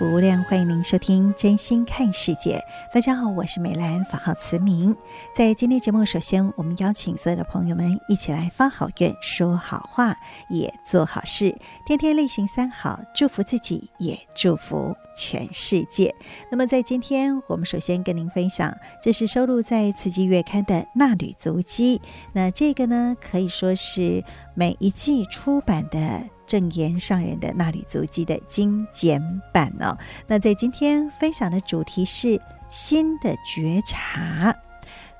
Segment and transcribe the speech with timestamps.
[0.00, 2.56] 福亮，欢迎您收听《真心看世界》。
[2.94, 4.96] 大家好，我是美兰，法号慈明。
[5.34, 10.16] 在今天节目，首先我们邀请所有的朋友们一起来发好愿、说好话，
[10.48, 16.14] 也做好事，天天例行三好，祝福自己，也祝福全世界。
[16.50, 21.98] 那么，在今天，我们首先跟您分享，这是收录在《慈济月刊》的《纳履足迹》。
[22.32, 26.22] 那这个呢，可以说是每一季出版的。
[26.50, 29.96] 证言上人的《那履足迹》的精简版哦。
[30.26, 34.52] 那在今天分享的主题是新的觉察。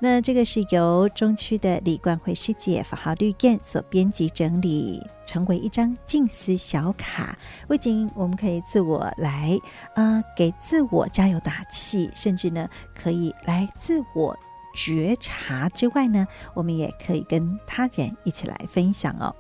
[0.01, 7.39] 那这个是由中区的李冠慧师姐法号绿燕所编辑整理，成为一张静思小卡。
[7.69, 9.57] 不仅我们可以自我来
[9.95, 14.37] 啊、呃，给自我加油打气，甚至呢可以来自我
[14.75, 19.33] 觉察之外呢，我们也可以跟他人一起来分享哦。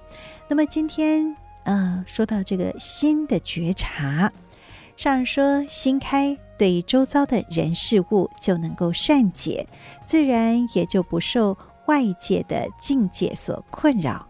[0.48, 1.34] 那么今天。
[1.64, 4.32] 呃，说到这个心的觉察，
[4.96, 9.66] 上人说心开，对周遭的人事物就能够善解，
[10.04, 11.56] 自然也就不受
[11.86, 14.26] 外界的境界所困扰。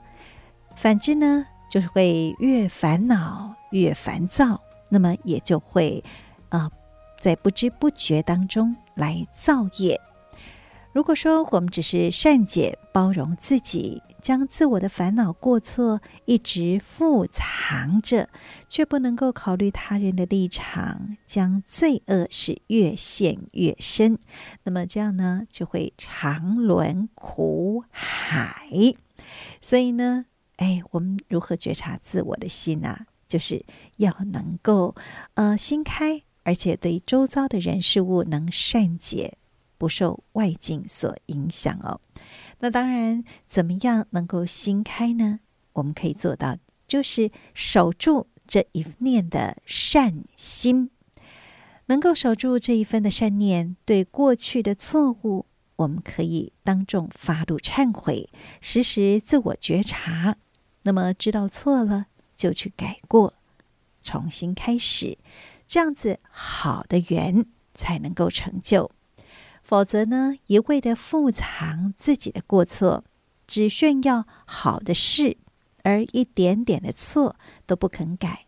[0.74, 6.02] 反之呢，就是会越烦恼越烦躁，那么也就会
[6.48, 6.70] 呃，
[7.18, 10.00] 在不知不觉当中来造业。
[10.92, 18.28] 如果说我们只是善解包容自己，将自我的烦恼过错一直覆藏着，
[18.68, 24.18] 却不能够考虑他人的立场，将罪恶是越陷越深。
[24.64, 28.68] 那么这样呢，就会常沦苦海。
[29.60, 33.06] 所以呢，哎，我们如何觉察自我的心啊？
[33.28, 33.64] 就是
[33.98, 34.96] 要能够
[35.34, 39.38] 呃心开，而且对周遭的人事物能善解。
[39.80, 42.02] 不受外境所影响哦。
[42.58, 45.40] 那当然，怎么样能够心开呢？
[45.72, 50.90] 我们可以做到，就是守住这一念的善心，
[51.86, 53.74] 能够守住这一分的善念。
[53.86, 55.46] 对过去的错误，
[55.76, 58.28] 我们可以当众发露忏悔，
[58.60, 60.36] 时时自我觉察。
[60.82, 63.32] 那么知道错了，就去改过，
[64.02, 65.16] 重新开始，
[65.66, 68.90] 这样子好的缘才能够成就。
[69.70, 73.04] 否则呢，一味的复藏自己的过错，
[73.46, 75.36] 只炫耀好的事，
[75.84, 77.36] 而一点点的错
[77.66, 78.46] 都不肯改，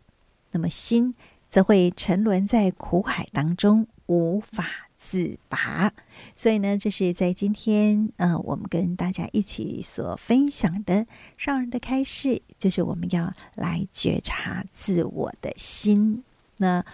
[0.51, 1.15] 那么心
[1.49, 4.67] 则会沉沦在苦海当中，无法
[4.99, 5.93] 自拔。
[6.35, 11.07] 所以呢，这是在今天，呃，我们跟大家一起所分享的
[11.37, 16.25] 上人的开示，就是我们要来觉察自我的心。
[16.57, 16.85] 那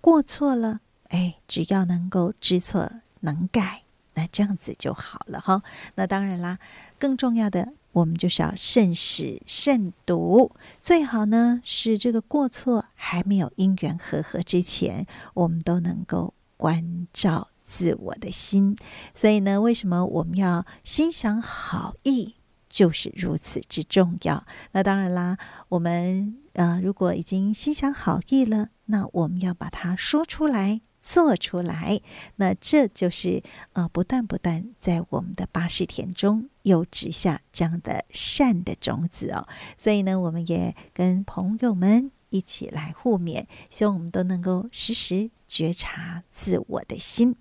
[0.00, 0.78] 过错了，
[1.08, 2.88] 哎，只要能够知错。
[3.22, 3.82] 能改，
[4.14, 5.62] 那这样子就好了哈。
[5.96, 6.58] 那当然啦，
[6.98, 10.52] 更重要的，我们就是要慎始慎独。
[10.80, 18.76] 最好呢是这个过错还没有因缘和合之前，我们都能够关照自我的心。
[19.14, 22.36] 所以呢，为什么我们要心想好意，
[22.68, 24.44] 就是如此之重要。
[24.72, 30.82] 那当然啦，我们呃，如果已经心想好意了，那我们要把它说出来。
[31.02, 32.00] 做出来，
[32.36, 39.48] 那这就是呃，不断不断在我们的八十田中又植下这样的善的种子哦。
[39.76, 47.34] 所以呢，我们也跟朋友们一起来互勉，希望我们都能够时时觉察自我的心。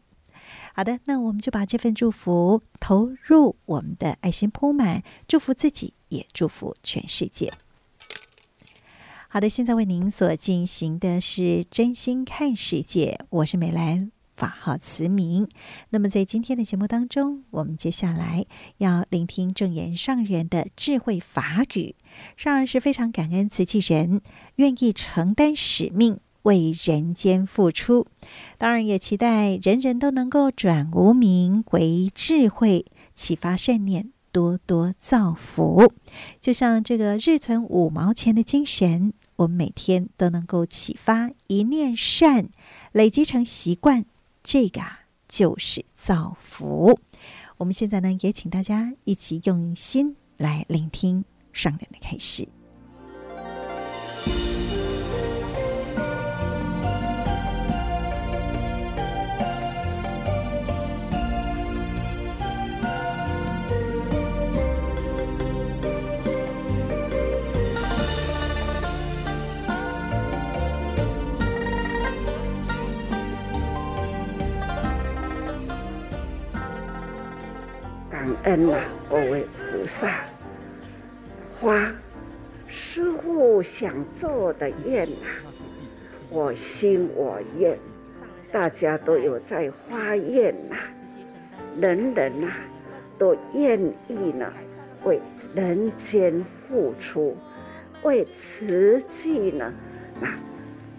[0.73, 7.53] 好的，那我们就把这份祝福投入我们的爱心铺满，祝福自己，也祝福全世界。
[9.33, 15.47] 好的，现在为您所进行的是真心看世界，我是美兰，法号慈明。
[15.91, 18.45] 那么在今天的节目当中，我们接下来
[18.79, 21.95] 要聆听证言上人的智慧法语。
[22.35, 24.19] 上人是非常感恩慈济人
[24.57, 28.07] 愿意承担使命，为人间付出。
[28.57, 35.93] 当然，也期待人人都能够转无名为智慧，启发善念，多多造福。
[36.41, 42.49] 就像这个日存五毛钱的精神，我们每天都能够启发一念善，
[42.91, 44.05] 累积成习惯，
[44.43, 46.99] 这个啊就是造福。
[47.57, 52.47] 我们现在呢，也请大家一起用心来聆听上人的开始。
[78.43, 80.21] 恩啊，各位菩萨，
[81.59, 81.93] 花
[82.67, 85.29] 师傅想做的愿啊，
[86.31, 87.77] 我心我愿，
[88.51, 90.75] 大家都有在发愿呐，
[91.79, 92.47] 人人呐
[93.19, 94.51] 都愿意呢
[95.03, 95.21] 为
[95.53, 97.37] 人间付出，
[98.01, 99.71] 为慈济呢
[100.19, 100.33] 那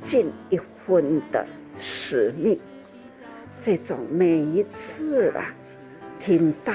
[0.00, 1.44] 尽一分的
[1.76, 2.56] 使命。
[3.60, 5.52] 这种每一次啊
[6.20, 6.72] 听到。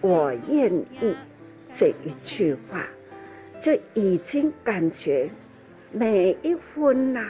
[0.00, 1.14] 我愿意
[1.72, 2.86] 这一句话，
[3.60, 5.28] 就已经感觉
[5.92, 7.28] 每一分呐、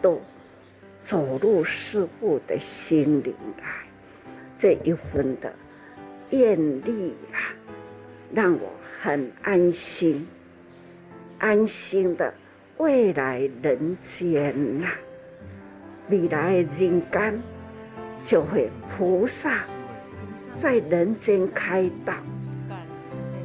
[0.00, 0.20] 都
[1.02, 3.64] 走入师傅的心灵来。
[4.56, 5.52] 这一分的
[6.30, 7.50] 愿力啊，
[8.32, 8.72] 让我
[9.02, 10.26] 很安心，
[11.38, 12.32] 安心的
[12.78, 14.86] 未来人间呐、
[16.08, 17.42] 未来人间
[18.22, 19.64] 就会菩萨。
[20.56, 22.14] 在人间开道，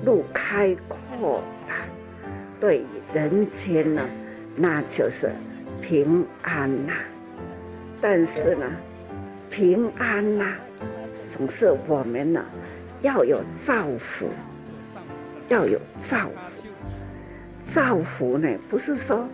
[0.06, 1.76] 路开阔了，
[2.60, 2.84] 对
[3.14, 4.08] 人间呢，
[4.56, 5.32] 那就是
[5.82, 6.94] 平安呐。
[8.00, 8.66] 但是呢，
[9.50, 10.54] 平安呐，
[11.28, 12.46] 总是我们呢
[13.02, 14.30] 要有造福，
[15.50, 16.68] 要有造福。
[17.64, 19.28] 造福呢，不是说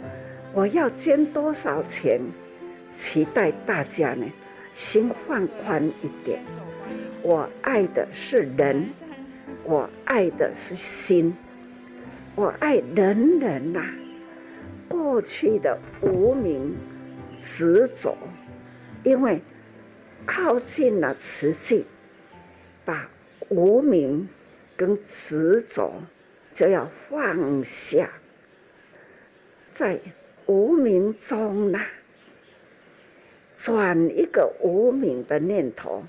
[0.54, 2.20] 我要捐多少钱，
[2.98, 4.26] 期待大家呢
[4.74, 6.40] 心放宽一点。
[7.26, 8.88] 我爱的是人，
[9.64, 11.36] 我爱的是心，
[12.36, 13.84] 我爱人人呐、
[14.88, 16.76] 过去的无明
[17.40, 18.16] 执着，
[19.04, 19.42] 因为
[20.24, 21.88] 靠近了慈济，
[22.86, 23.10] 把
[23.50, 24.30] 无明
[24.78, 25.96] 跟执着
[26.54, 28.08] 就要放下，
[29.74, 30.00] 在
[30.46, 31.84] 无明中呐、
[33.56, 36.04] 转一个无明的念头。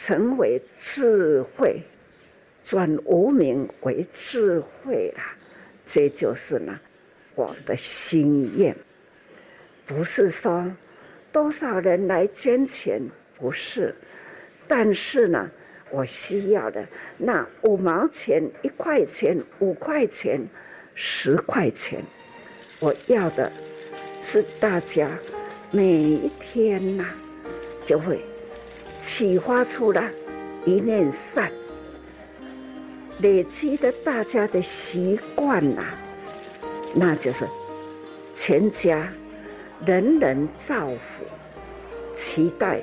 [0.00, 1.82] 成为智慧，
[2.62, 5.34] 转无明为智慧啦，
[5.84, 6.78] 这就是呢，
[7.34, 8.74] 我的心愿。
[9.84, 10.70] 不是说
[11.32, 13.02] 多少人来捐钱，
[13.36, 13.92] 不是，
[14.68, 15.50] 但是呢，
[15.90, 16.86] 我需要的
[17.16, 20.40] 那五毛钱、一块钱、五块钱、
[20.94, 22.04] 十块钱，
[22.78, 23.50] 我要的
[24.22, 25.10] 是大家
[25.72, 27.04] 每一天呐，
[27.82, 28.20] 就会。
[29.00, 30.02] 启发出了
[30.64, 31.50] 一念善，
[33.20, 35.84] 累积的大家的习惯呐，
[36.94, 37.46] 那就是
[38.34, 39.08] 全家
[39.86, 41.24] 人人造福。
[42.14, 42.80] 期待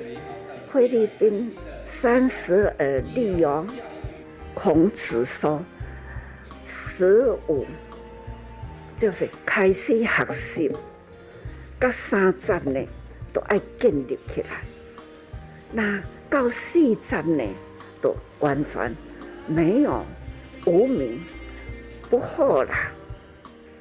[0.72, 1.54] 菲律宾
[1.84, 3.66] 三十而立哦。
[4.54, 5.62] 孔子说
[6.64, 7.66] ：“十五
[8.96, 10.72] 就是开始学习，
[11.78, 12.82] 甲三十呢
[13.34, 14.64] 都爱建立起来。”
[15.76, 17.44] 那到四十呢，
[18.00, 18.96] 都完全
[19.46, 20.02] 没有
[20.64, 21.22] 无明
[22.08, 22.74] 不惑了，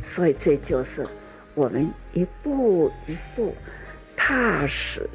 [0.03, 1.07] 所以这就是
[1.53, 3.55] 我们一步一步
[4.13, 5.09] 踏实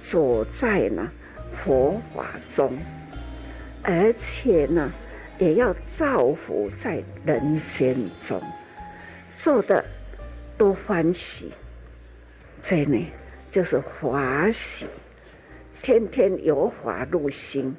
[0.00, 1.08] 走在呢
[1.52, 2.76] 佛法中，
[3.84, 4.90] 而且呢
[5.38, 8.42] 也要造福在人间中，
[9.36, 9.84] 做的
[10.58, 11.52] 多欢喜，
[12.60, 13.06] 这呢
[13.48, 14.88] 就是欢喜。
[15.86, 17.72] 天天有法入心，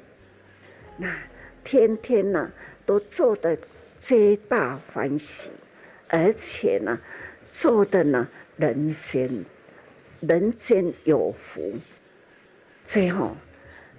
[0.96, 1.14] 那
[1.62, 2.50] 天天呢
[2.86, 3.54] 都做得
[3.98, 5.50] 皆大欢喜，
[6.08, 6.98] 而且呢
[7.50, 9.30] 做的呢人间
[10.20, 11.74] 人间有福，
[12.86, 13.36] 最后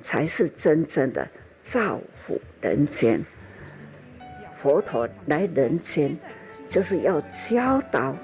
[0.01, 1.29] 才是真正的
[1.61, 3.23] 造福人间。
[4.59, 6.17] 佛陀来人间
[6.67, 8.17] 就是要教导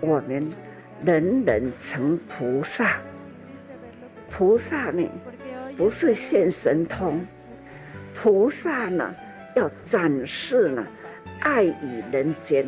[0.00, 0.50] 我们
[1.04, 3.00] 人人成菩萨。
[4.30, 5.06] 菩萨呢，
[5.76, 7.20] 不是现神通，
[8.14, 9.14] 菩萨呢
[9.56, 10.86] 要展示呢
[11.40, 12.66] 爱与人间，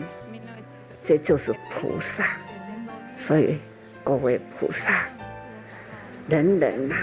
[1.02, 2.37] 这就是菩萨。
[3.16, 3.59] 所以
[4.02, 5.07] 各位菩萨，
[6.28, 6.97] 人人呐、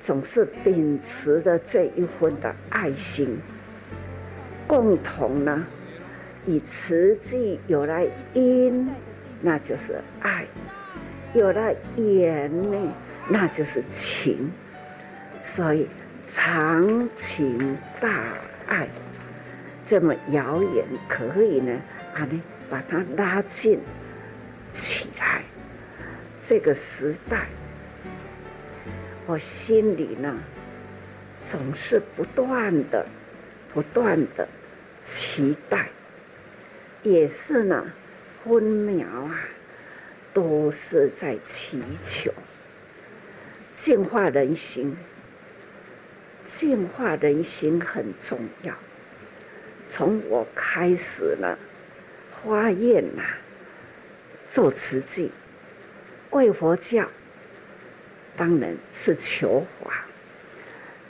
[0.00, 3.36] 总是秉持着这一份的爱心，
[4.66, 5.66] 共同呢，
[6.46, 8.00] 以慈济有了
[8.32, 8.88] 因，
[9.40, 10.44] 那就是爱；
[11.34, 12.92] 有了缘呢，
[13.28, 14.50] 那就是情。
[15.40, 15.88] 所以
[16.26, 18.22] 长情大
[18.66, 18.86] 爱
[19.86, 21.80] 这么遥远，可以呢，
[22.14, 23.80] 把你，把它拉近
[24.72, 25.42] 起来。
[26.44, 27.46] 这个时代，
[29.26, 30.34] 我心里呢，
[31.44, 33.06] 总是不断的、
[33.72, 34.46] 不断的
[35.06, 35.88] 期待，
[37.02, 37.84] 也是呢，
[38.44, 39.40] 分秒啊，
[40.34, 42.32] 都是在祈求
[43.80, 44.96] 净化人心。
[46.46, 48.74] 净化人心很重要。
[49.88, 51.58] 从我开始了
[52.42, 53.22] 发愿呐，
[54.50, 55.30] 做慈济。
[56.30, 57.06] 为佛教，
[58.36, 60.04] 当然是求法，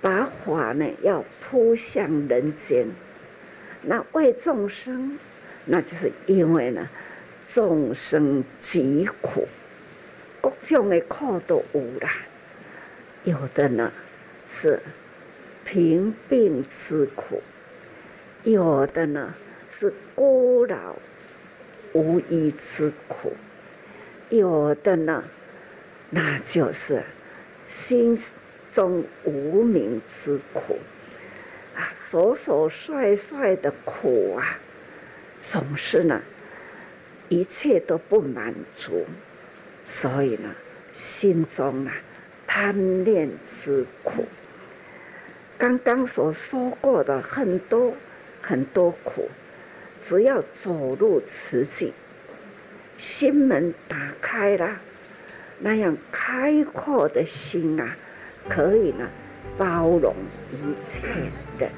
[0.01, 2.87] 把法呢要扑向人间。
[3.83, 5.19] 那为众生，
[5.65, 6.89] 那就是因为呢，
[7.49, 9.49] 众生疾苦，
[10.41, 12.13] 各种的苦都有啦。
[13.29, 13.93] 有的呢
[14.49, 14.81] 是
[15.63, 17.43] 贫病之苦，
[18.43, 19.35] 有的呢
[19.69, 20.97] 是孤老
[21.93, 23.35] 无依之苦。
[24.31, 25.23] 有的呢，
[26.09, 27.03] 那就是
[27.67, 28.19] 心
[28.73, 30.79] 中无名之苦
[31.77, 34.59] 啊，所所帅帅的苦啊，
[35.43, 36.23] 总是呢，
[37.29, 39.05] 一切都不满足，
[39.87, 40.51] 所以呢，
[40.95, 41.93] 心中啊，
[42.49, 44.25] 贪恋之苦。
[45.57, 47.95] 刚刚所说过的很多
[48.43, 49.29] 很多苦，
[50.03, 51.93] 只要走入慈济。
[52.97, 54.77] 心门打开了，
[55.61, 57.95] 那样开阔的心啊，
[58.49, 59.07] 可以呢
[59.57, 60.13] 包容
[60.53, 61.01] 一切
[61.61, 61.71] 人。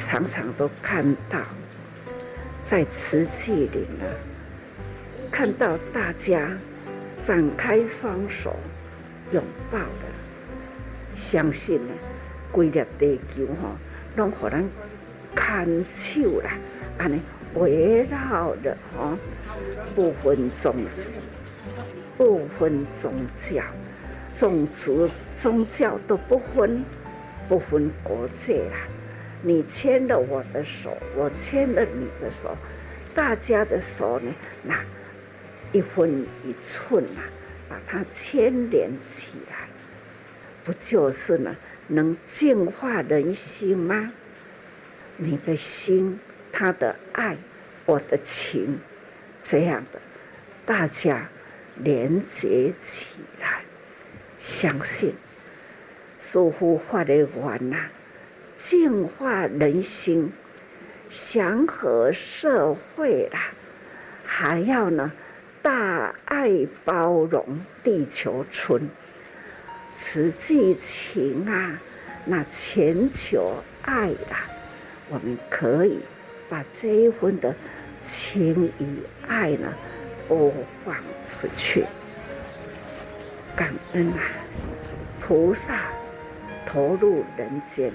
[0.00, 1.40] 常常都看到，
[2.64, 4.06] 在慈济里呢，
[5.30, 6.56] 看到大家
[7.24, 8.54] 展开双手
[9.32, 11.94] 拥抱的，相信呢，
[12.50, 13.76] 规粒地球哈，
[14.16, 14.64] 拢互咱
[15.36, 16.52] 牵手啦，
[16.98, 17.20] 安尼
[17.54, 19.16] 围绕的哈。
[19.94, 21.10] 不分宗族，
[22.16, 23.62] 不分宗教，
[24.38, 26.84] 种族宗教都不分，
[27.48, 28.76] 不分国界啦！
[29.42, 32.56] 你牵了我的手，我牵了你的手，
[33.14, 34.32] 大家的手呢，
[34.62, 34.76] 那
[35.72, 37.20] 一分一寸啊，
[37.68, 39.68] 把它牵连起来，
[40.64, 41.54] 不就是呢？
[41.90, 44.12] 能净化人心吗？
[45.16, 46.18] 你的心，
[46.52, 47.36] 他的爱，
[47.86, 48.78] 我的情。
[49.42, 49.98] 这样的，
[50.66, 51.26] 大家
[51.76, 53.06] 连接起
[53.40, 53.62] 来，
[54.38, 55.14] 相信
[56.20, 57.86] 师父发的完呐，
[58.58, 60.30] 净化人心，
[61.08, 63.50] 祥和社会啦，
[64.26, 65.10] 还要呢，
[65.62, 68.88] 大爱包容地球村，
[69.96, 71.78] 慈济情啊，
[72.24, 74.46] 那全球爱啊，
[75.08, 75.98] 我们可以
[76.48, 77.54] 把这一份的。
[78.04, 79.70] 情与爱呢，
[80.26, 80.50] 播
[80.82, 80.96] 放
[81.28, 81.84] 出去，
[83.54, 84.22] 感恩啊！
[85.20, 85.80] 菩萨
[86.64, 87.92] 投入人间，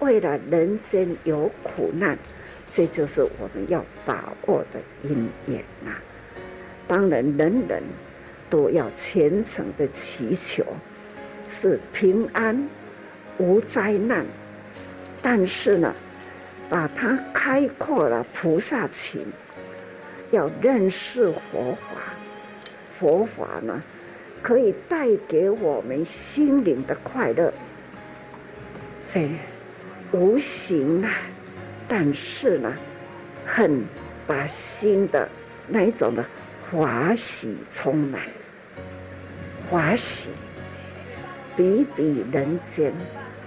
[0.00, 2.18] 为了人间有苦难，
[2.74, 5.92] 这就是我们要把握的因缘呐。
[6.88, 7.82] 当然，人人
[8.48, 10.64] 都要虔诚的祈求，
[11.48, 12.68] 是平安
[13.38, 14.24] 无灾难。
[15.20, 15.94] 但是呢，
[16.70, 19.20] 把它开阔了菩萨情。
[20.32, 22.00] 要认识佛法，
[22.98, 23.80] 佛法呢，
[24.42, 27.52] 可以带给我们心灵的快乐，
[29.08, 29.28] 这
[30.10, 31.14] 无形啊，
[31.86, 32.72] 但是呢，
[33.46, 33.84] 很
[34.26, 35.28] 把心的
[35.68, 36.24] 那一种的
[36.70, 38.20] 欢喜充满，
[39.70, 40.28] 欢喜
[41.56, 42.92] 比比人间，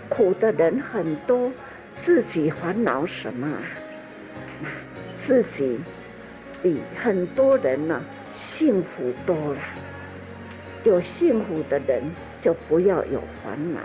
[0.07, 1.51] 苦的人很多，
[1.95, 3.61] 自己烦恼什么啊？
[5.17, 5.79] 自己。
[6.61, 8.01] 比很多人呢
[8.33, 9.61] 幸福多了，
[10.83, 12.03] 有幸福的人
[12.41, 13.79] 就不要有烦恼，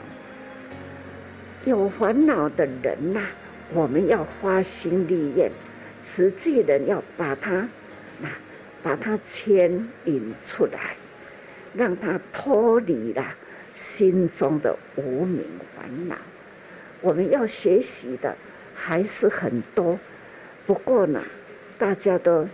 [1.65, 3.21] 有烦恼的人呐，
[3.73, 5.49] 我们要花心力愿，
[6.05, 7.69] 实际人要把他，那
[8.85, 10.95] 把它牵引出来，
[11.75, 13.35] 让他脱离了
[13.75, 15.43] 心中的无明
[15.75, 16.15] 烦恼。
[17.01, 18.37] 我们要学习的
[18.77, 19.99] 还是很多，
[20.67, 21.21] 不过呢，
[21.77, 22.47] 大家都。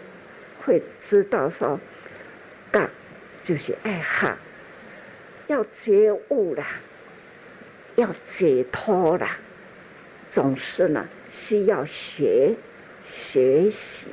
[0.63, 1.81] 会知道说，
[2.71, 2.91] 干
[3.43, 4.37] 就是爱好，
[5.47, 6.77] 要觉悟啦，
[7.97, 9.39] 要解脱啦，
[10.31, 12.55] 总是呢需要学
[13.09, 14.09] 学习，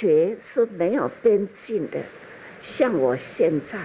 [0.00, 1.98] 学是没有边境的。
[2.62, 3.78] 像我现在，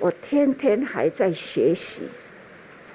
[0.00, 2.08] 我天天还在学习，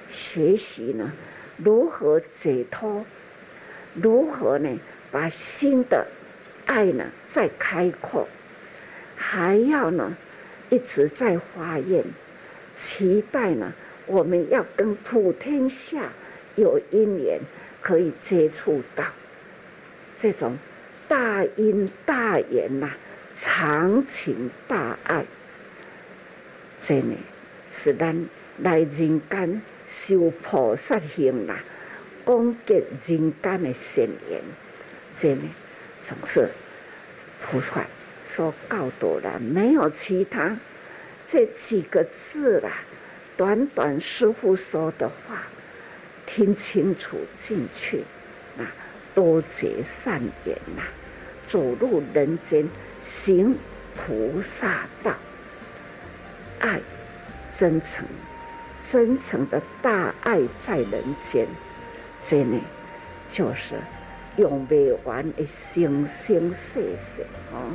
[0.09, 1.09] 学习呢
[1.55, 3.05] 如何解脱，
[3.93, 4.77] 如何呢
[5.09, 6.05] 把新的
[6.65, 8.27] 爱呢再开阔，
[9.15, 10.13] 还要呢。
[10.69, 12.03] 一直在发愿，
[12.75, 13.71] 期待呢，
[14.07, 16.09] 我们要跟普天下
[16.55, 17.39] 有因缘，
[17.79, 19.03] 可以接触到
[20.17, 20.57] 这种
[21.13, 22.89] 大恩大缘呐，
[23.37, 25.23] 长情大爱，
[26.81, 27.15] 真的
[27.71, 28.27] 是咱
[28.57, 31.59] 来人间修菩萨行啦，
[32.23, 34.41] 广结人间的善缘，
[35.19, 35.43] 真的
[36.01, 36.49] 总是
[37.43, 37.85] 菩萨。
[38.25, 40.57] 说告多了，没有其他
[41.27, 42.71] 这几个字啦。
[43.37, 45.43] 短短师傅说的话，
[46.25, 48.03] 听清楚进去，
[48.57, 48.65] 啊，
[49.13, 50.81] 多结善缘呐，
[51.53, 52.67] 走入人间
[53.03, 53.55] 行
[53.95, 55.13] 菩萨道，
[56.59, 56.81] 爱
[57.55, 58.03] 真诚，
[58.89, 61.45] 真诚的大爱在人间，
[62.23, 62.57] 真的
[63.31, 63.75] 就是
[64.37, 67.21] 用未完的生生世世
[67.53, 67.69] 啊。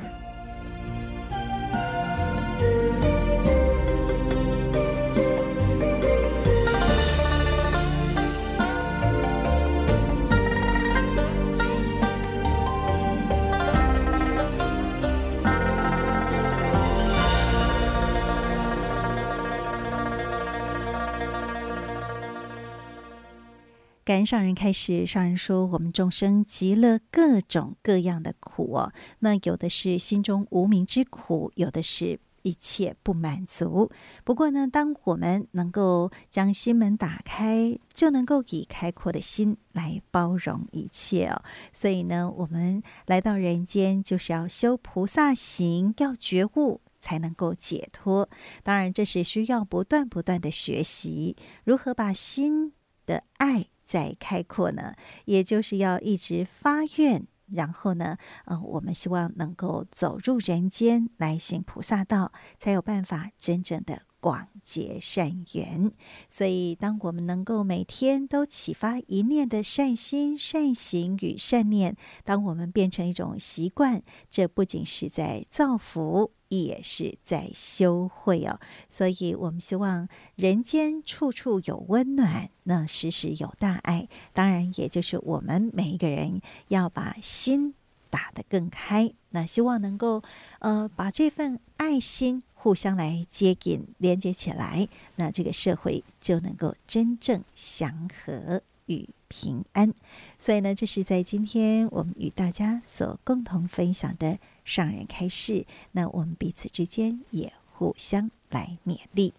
[24.09, 33.91] 感恩上人开始，上人说：“我们众生极乐各种各样的苦哦，那有的是心中无明之苦，有的是一切不满足。
[34.25, 41.43] 不过呢，当我们能够将心门打开，就能够以开阔的心来包容一切哦。
[41.75, 48.31] 所以呢，我们来到人间就是要修菩萨行，要觉悟，才能够解脱。
[48.63, 52.73] 当然，这是需要不断不断的学习，如何把心
[53.05, 54.93] 的爱。”在开阔呢，
[55.25, 64.03] 也就是要一直发愿，然后呢，呃，我们希望能够走入人间来行菩萨道，才有办法真正的。
[64.21, 65.93] 广结善缘，
[66.29, 78.59] 所以当我们能够每天都启发一念的善心、善行与善念，当我们变成一种习惯，这不仅是在造福，也是在修慧哦。
[78.89, 84.09] 所以我们希望人间处处有温暖，那时时有大爱。
[84.33, 87.75] 当然，也就是我们每一个人要把心
[88.11, 90.23] 打得更开，那希望能够
[90.59, 92.43] 呃把这份爱心。
[92.61, 99.95] 互相来接近、连接起来，那这个社会就能够真正祥和与平安。
[100.41, 105.65] 所以呢，这是在今天我们与大家所共同分享的上人开示。
[105.93, 109.33] 那我们彼此之间也互相来勉励。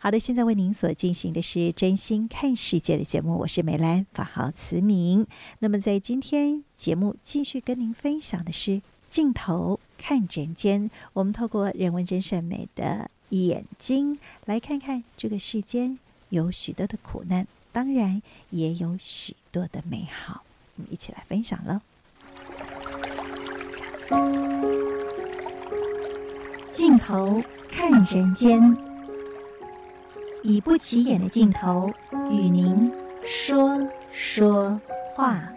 [0.00, 5.24] 好的，现在为您所进行的是真心看世界的节目，我是美兰，法号慈明。
[5.60, 8.82] 那么在今天节目继续跟您分享的是。
[9.10, 15.98] 镜头看人间，我们透过人文真善美的眼睛来看看这个世间
[16.30, 20.44] 有许多的苦难，当然也有许多的美好。
[20.76, 21.80] 我们一起来分享喽。
[26.70, 28.76] 镜头看人间，
[30.44, 31.92] 以不起眼的镜头
[32.30, 32.90] 与您
[33.26, 34.80] 说说
[35.14, 35.52] 话。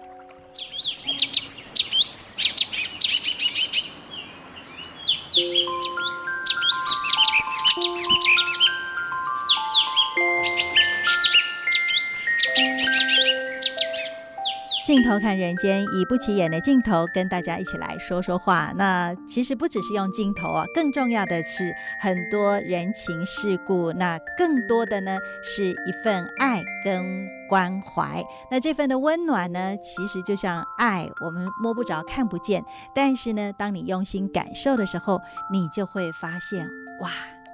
[14.91, 18.73] 镜头看人间，以不起眼的镜头跟大家一起来说说话。
[18.75, 23.93] 那其实不只是用镜头啊，更重要的是很多人情世故。
[23.93, 28.21] 那更多的呢，是一份爱跟关怀。
[28.51, 32.61] 那这份的温暖呢，其实就像爱，我们摸不着、看不见，
[32.93, 35.21] 但是呢，当你用心感受的时候，
[35.53, 36.67] 你就会发现，
[36.99, 37.09] 哇，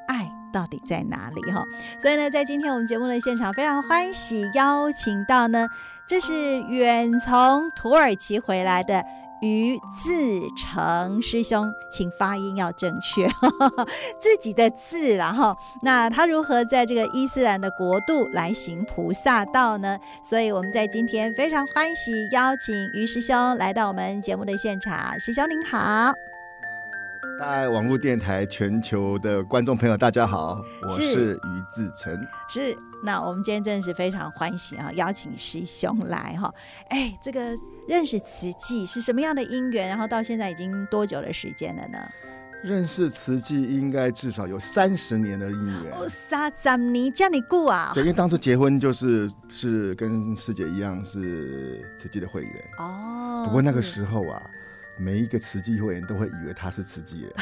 [0.07, 0.36] 爱。
[0.53, 1.63] 到底在哪里哈？
[1.99, 5.67] 所以呢，在今天我们节目的现场，非常欢喜邀请到呢，
[6.07, 9.03] 这是远从土耳其回来的
[9.41, 13.27] 于自成师兄，请发音要正确，
[14.19, 19.99] 自己的字，然后那他如何在这个伊斯兰的国度来行菩萨道呢？
[20.23, 26.11] 所以我们在今天非常欢喜邀请于师兄来到我们节目的现场，师兄您好。
[27.39, 32.19] 大爱网络电台全球的观众朋友，大家好，我是于自成。
[32.47, 36.51] 是，那我们今天真的是非常欢喜啊，邀请师兄来哈。
[36.89, 37.55] 哎，这个
[37.87, 39.87] 认识慈济是什么样的因缘？
[39.87, 41.99] 然后到现在已经多久的时间了呢？
[42.63, 45.93] 认识慈济应该至少有三十年的因缘。
[45.93, 47.91] 哦，三十年叫你过啊？
[47.93, 53.43] 对，因为当初结婚就是是跟师姐一样是慈济的会员哦。
[53.45, 54.41] 不过那个时候啊。
[54.97, 57.33] 每一个慈济会员都会以为他是慈济人，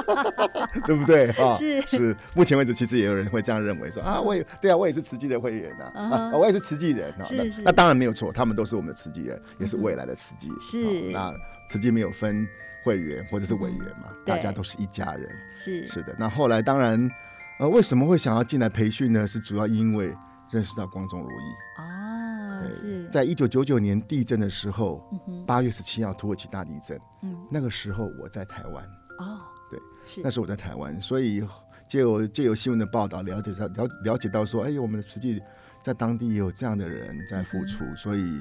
[0.84, 1.30] 对不对？
[1.30, 2.16] 啊，是是。
[2.34, 6.14] 目前为止，其实也有人会这样认为说，说啊，我也对啊，我也是慈济的会员呐，啊，uh -huh.
[6.14, 7.24] 啊，我也是慈济人啊。
[7.24, 7.62] 是是。
[7.62, 10.60] 那当然没有错，他们都是我们的慈济人，也是未来的慈济人。
[10.60, 11.10] 是。
[11.10, 11.34] 那
[11.68, 12.46] 慈济没有分
[12.84, 15.28] 会员或者是委员嘛，大家都是一家人。
[15.54, 16.14] 是是的。
[16.18, 17.10] 那后来当然，
[17.58, 19.26] 呃，为什么会想要进来培训呢？
[19.26, 20.14] 是主要因为
[20.50, 21.93] 认识到光宗如义啊。
[22.72, 23.08] 是。
[23.08, 25.02] 在一九九九年地震的时候，
[25.46, 28.84] 八、嗯、月十七号土耳其大地震，嗯，那个时候我在台湾
[29.18, 29.40] 哦，
[29.70, 30.20] 对，是。
[30.22, 31.46] 那时候我在台湾，所以
[31.88, 35.40] 借由借由新闻的报道了解到了了解到说，哎，我们的实际
[35.82, 38.40] 在当地也有这样的人在付出，嗯、所以。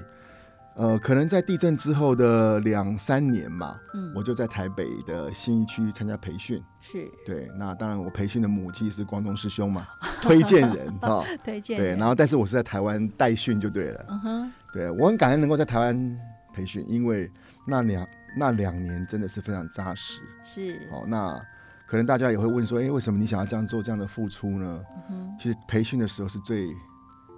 [0.75, 7.47] 呃，可能在地震之后的两三年嘛，嗯，我就在台北的新一区参加培训，是对。
[7.59, 9.87] 那当然，我培训的母亲是光宗师兄嘛，
[10.21, 11.89] 推荐人哈， 推荐对。
[11.95, 16.19] 然后，但是我是在台湾代训就对了，嗯哼，对我很感恩能够在台湾
[16.53, 17.31] 培训，因为
[17.67, 20.89] 那两那两年真的是非常扎实，是。
[20.91, 21.39] 哦，那
[21.85, 24.83] 可能大家也会问说，哎，为什么你想要这样做这样的付出呢？
[25.09, 26.67] 嗯哼，其实培训的时候是最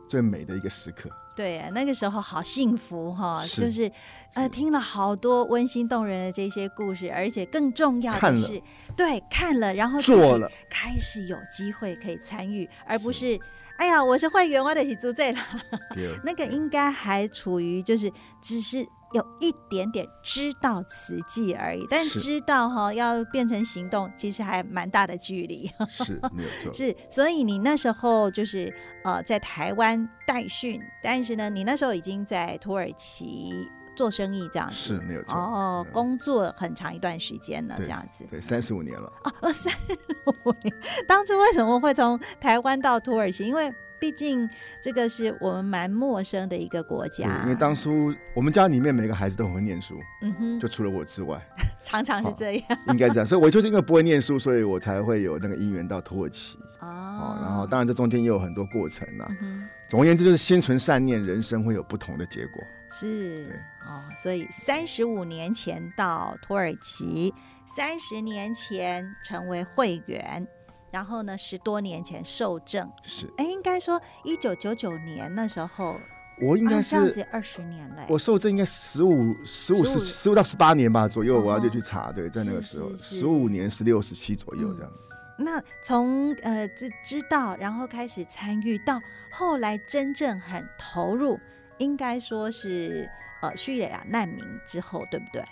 [0.08, 1.10] 最美的一个时刻。
[1.36, 3.92] 对啊，那个时候好幸福哈、哦，就是
[4.34, 8.62] 呃听了好多温馨动人的这些故事，而且更重要的是，
[8.96, 13.40] 对看了，然后做了，开始有机会可以参与，而不是，是
[13.78, 15.40] 哎呀，我是会员，我得去做这了，
[16.24, 18.88] 那个应该还处于就是只是。
[19.16, 25.72] 有一点点知道慈济而已，但知道哈要变成行动，其实还蛮大的距离。
[26.04, 26.74] 是，没有错。
[26.74, 28.74] 是，所以你那时候就是
[29.06, 34.76] 呃在台湾代训，但是呢，你那时候已经在土耳其做生意这样子。
[34.76, 35.34] 是，没有错。
[35.34, 38.28] 哦，工作很长一段时间了，这样子。
[38.30, 39.10] 对，三十五年了。
[39.40, 39.98] 哦，三十
[40.44, 40.76] 五年。
[41.08, 43.46] 当初为什么会从台湾到土耳其？
[43.46, 43.74] 因为
[44.06, 44.48] 毕竟
[44.80, 51.44] 这个是我们蛮陌生的一个国家，因为当初我们家里面每个孩子都很会念书，嗯哼，就除了我之外，
[51.82, 63.60] 常常是这样，应该这样，所以我就是因为不会念书，所以我才会有那个姻缘到土耳其哦，然后当然这中间也有很多过程啊、嗯，总而言之就是心存善念，人生会有不同的结果，是。
[63.88, 67.34] 哦，所以三十五年前到土耳其，
[67.66, 70.48] 三十年前成为会员。
[70.96, 76.00] 然后呢，十多年前受证是，哎，应该说一九九九年那时候，
[76.40, 78.06] 我应该是、啊、这样子二十年嘞。
[78.08, 84.92] 我受证应该十五、十五、十十五到十八年吧左右，我要就去查，对，在那个时候，十五年、十六、十七左右这样。
[85.38, 88.98] 嗯、那从呃知知道，然后开始参与，到
[89.30, 91.38] 后来真正很投入，
[91.78, 93.06] 应该说是
[93.42, 95.44] 呃叙利亚难民之后，对不对？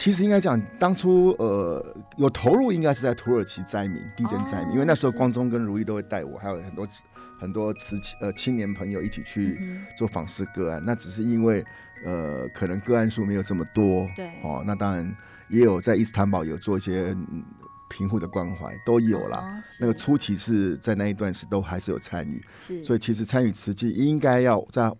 [0.00, 6.88] 其实应该讲，当初呃有投入，应该是在土耳其灾民、地震灾民，哦，因为那时候光宗跟如意都会带我，还有很多
[7.38, 9.60] 很多慈呃青年朋友一起去
[9.98, 10.84] 做访视个案，嗯。
[10.86, 11.62] 那只是因为
[12.02, 15.14] 呃可能个案数没有这么多，对哦，那当然
[15.50, 17.14] 也有在伊斯坦堡有做一些
[17.90, 19.62] 贫户的关怀，都有啦，哦。
[19.80, 24.90] 那个初期是在那一段时都还是有参与，是，所以其实参与慈济应该要在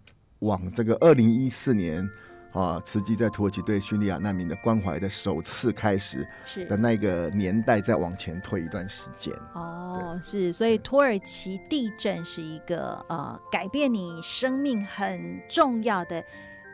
[0.40, 2.06] 往这个二零一四年。
[2.52, 9.32] 啊，慈济在土耳其对叙利亚难民的关怀的首次开始是的那个年代，再往前推一段时间。
[9.54, 16.24] 哦，是，所以土耳其地震是一个呃改变你生命很重要的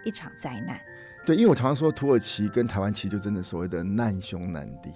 [0.04, 0.80] 一场灾难。
[1.26, 4.94] 对，因为我常常说土耳其跟台湾其实就真的所谓的难兄难弟，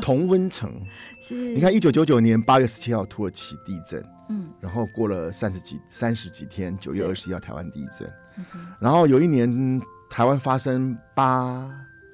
[0.00, 0.72] 同温层。
[1.20, 8.08] 是，你看一九九九年八月十七号土耳其地震，嗯，然后过了三十几三十几天，九月二十一号台湾地震。
[8.78, 11.70] 然后有一年台湾发生八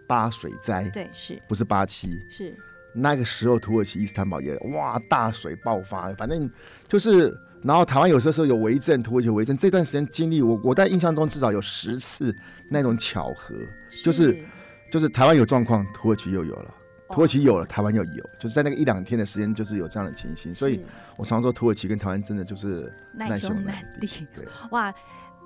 [0.07, 2.23] 八水灾，对，是不是八七？
[2.29, 2.55] 是。
[2.99, 6.51] 那个时候土耳其伊斯坦堡也哇大水爆发，反正
[6.89, 7.31] 就是，
[7.63, 12.35] 然后台湾有时候有微震，土耳其微震，这段时间经历我我在印象中至少有十次
[12.71, 13.55] 那种巧合，
[13.91, 14.03] 是。
[14.03, 14.45] 就是
[14.91, 16.75] 就是台湾有状况，土耳其又有了，
[17.11, 20.83] 土耳其有了，台湾又有，就是在那个一两天的时间，就是有这样的情形，所以
[21.19, 24.95] 我常说土耳其跟台湾真的就是难兄难弟，对，哇。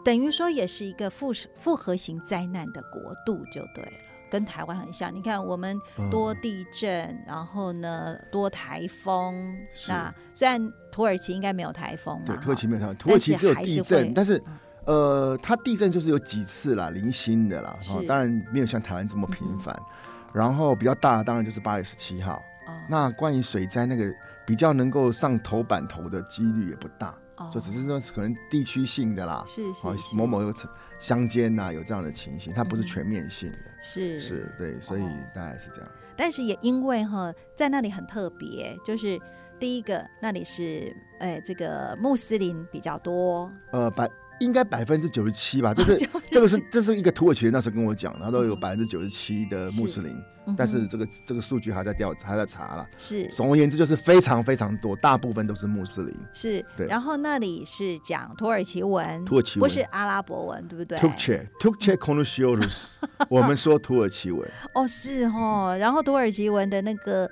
[0.04, 3.92] 等于说也是一个复复合型灾难的国度就对了，
[4.30, 5.14] 跟台湾很像。
[5.14, 5.78] 你看我们
[6.10, 9.56] 多地震，嗯、然后呢多台风。
[9.88, 14.14] 那虽然土耳其应该没有台风嘛，对，土耳其没有台风，土耳其只有地震。
[14.14, 14.42] 但是，
[14.84, 19.74] 呃，它地震就是有几次啦，零星的啦，哈，当然没有像台湾这么频繁。
[19.78, 19.84] 嗯
[20.32, 22.34] 然后比较大的当然就是八月十七号。
[22.34, 22.72] 哦。
[22.88, 24.04] 那关于水灾那个
[24.46, 27.12] 比较能够上头版头的几率也不大。
[27.40, 27.50] 哦。
[27.52, 29.42] 就只是说可能地区性的啦。
[29.46, 30.16] 是是，是。
[30.16, 30.54] 某某个
[31.00, 33.58] 乡间呐有这样的情形，它不是全面性的。
[33.58, 34.20] 嗯、是。
[34.20, 35.02] 是对，所以
[35.34, 35.90] 大概是这样。
[35.90, 39.18] 哦、但是也因为哈，在那里很特别，就是
[39.58, 43.50] 第一个那里是哎这个穆斯林比较多。
[43.72, 44.08] 呃，百。
[44.40, 50.16] 应该百分之九十七吧，这是 这个是这是一个土耳其人那时候跟我讲，他都有百分之九十七的穆斯林，
[50.56, 52.86] 但是这个这个数据还在调还在查了。
[52.96, 56.14] 是，总而言之就是非常非常多，大部分都是穆斯林。
[56.32, 56.86] 是，对。
[56.86, 62.94] 然后那里是讲土耳其文，土耳其文不是阿拉伯文，对不对？Türkçe Türkçe konuşuyoruz，
[63.28, 64.48] 我们说土耳其文。
[64.74, 65.76] 哦，是哦。
[65.78, 67.30] 然后土耳其文的那个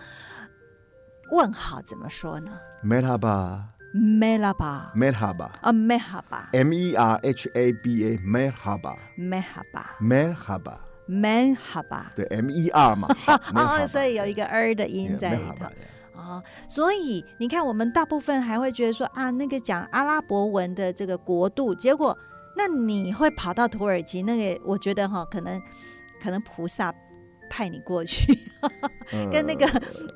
[1.32, 2.52] 问号怎么说呢
[2.84, 3.62] ？Merhaba。
[3.94, 10.76] Merhaba，Merhaba 啊，Merhaba，M E R H A B A，Merhaba，Merhaba，Merhaba，
[12.14, 13.08] 对，M E R 嘛，
[13.56, 15.66] 哦，所以有一个 R 的音在里头，
[16.20, 22.16] 哦，所以你看，我们大部分还会觉得说啊，那个讲阿拉伯文的这个国度，结果
[22.56, 25.60] 那你会跑到土耳其，那个我觉得哈，可能
[26.22, 26.94] 可能菩萨。
[27.50, 28.38] 派你过去，
[29.32, 29.66] 跟那个、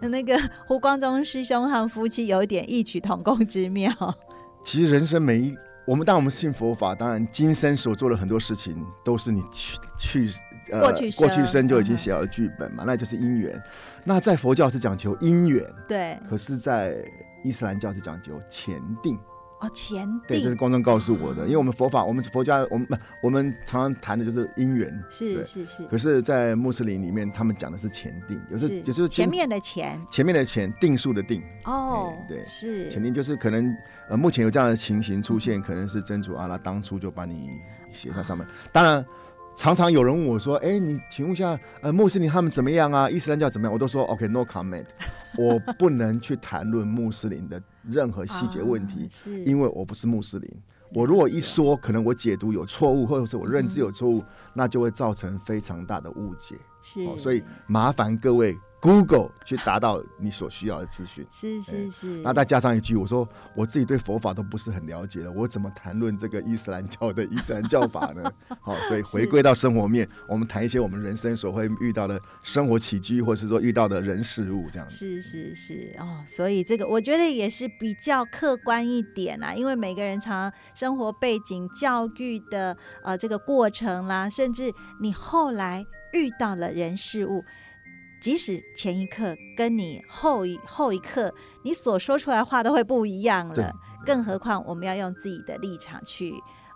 [0.02, 3.90] 呃、那个胡光中师兄他们夫妻有一点异曲同工之妙。
[4.66, 10.30] 其实人生每一，我们当我们信佛法，当然今生所做的很多事情，都是你去去
[10.70, 13.60] 呃过去过去生就已经写好了剧本嘛，嗯、那就是因缘。
[14.04, 17.04] 那在佛教是讲求因缘，对，可是在
[17.42, 19.18] 伊斯兰教是讲究前定。
[19.62, 25.86] 哦，前定对，这是观众告诉我的，因为我们佛法，我们佛家，我们不，我们常常谈的就是因缘，是是是。
[25.86, 31.40] 可是，在穆斯林里面，他们讲的是前定，有时有时候前面的前，前面的前，定数的定。
[31.64, 33.72] 哦，对，是前定，就是可能
[34.08, 37.50] 呃，目前有这样的情形出现，可能是真主阿拉当初就把你
[37.92, 38.44] 写在上面。
[38.72, 39.06] 当然，
[39.54, 43.08] 常常有人问我说：“哎，你请问一下，呃，穆斯林他们怎么样啊？
[43.08, 44.86] 伊斯兰教怎么样？”我都说：“OK，no comment。”
[45.38, 49.08] 我不能去谈论穆斯林的任何细节问题，
[49.44, 50.50] 因为我不是穆斯林。
[50.94, 56.56] 我如果一说，可能我解读有错误，或者是我认知有错误，那就会造成非常大的误解。
[56.82, 58.58] 是，所以麻烦各位。
[58.82, 62.20] Google 去达到你所需要的资讯，是是是。
[62.22, 68.28] 那再加上一句，我说我自己对佛法都不是很了解了，我怎么谈论这个伊斯兰教的伊斯兰教法呢？
[68.60, 74.96] 好，所以回归到生活面，我们谈一些我们人生所会遇到的生活起居，或是说遇到的人事物这样子。
[74.96, 87.44] 是是是哦，所以这个我觉得也是比较客观一点啊，因为每个人常生活背景、教育的呃这个过程啦，甚至你后来遇到了人事物。
[88.20, 93.72] 即使前一刻跟你后一后一刻，你所说出来话都会不一样了，
[94.06, 96.32] 更何况我们要用自己的立场去，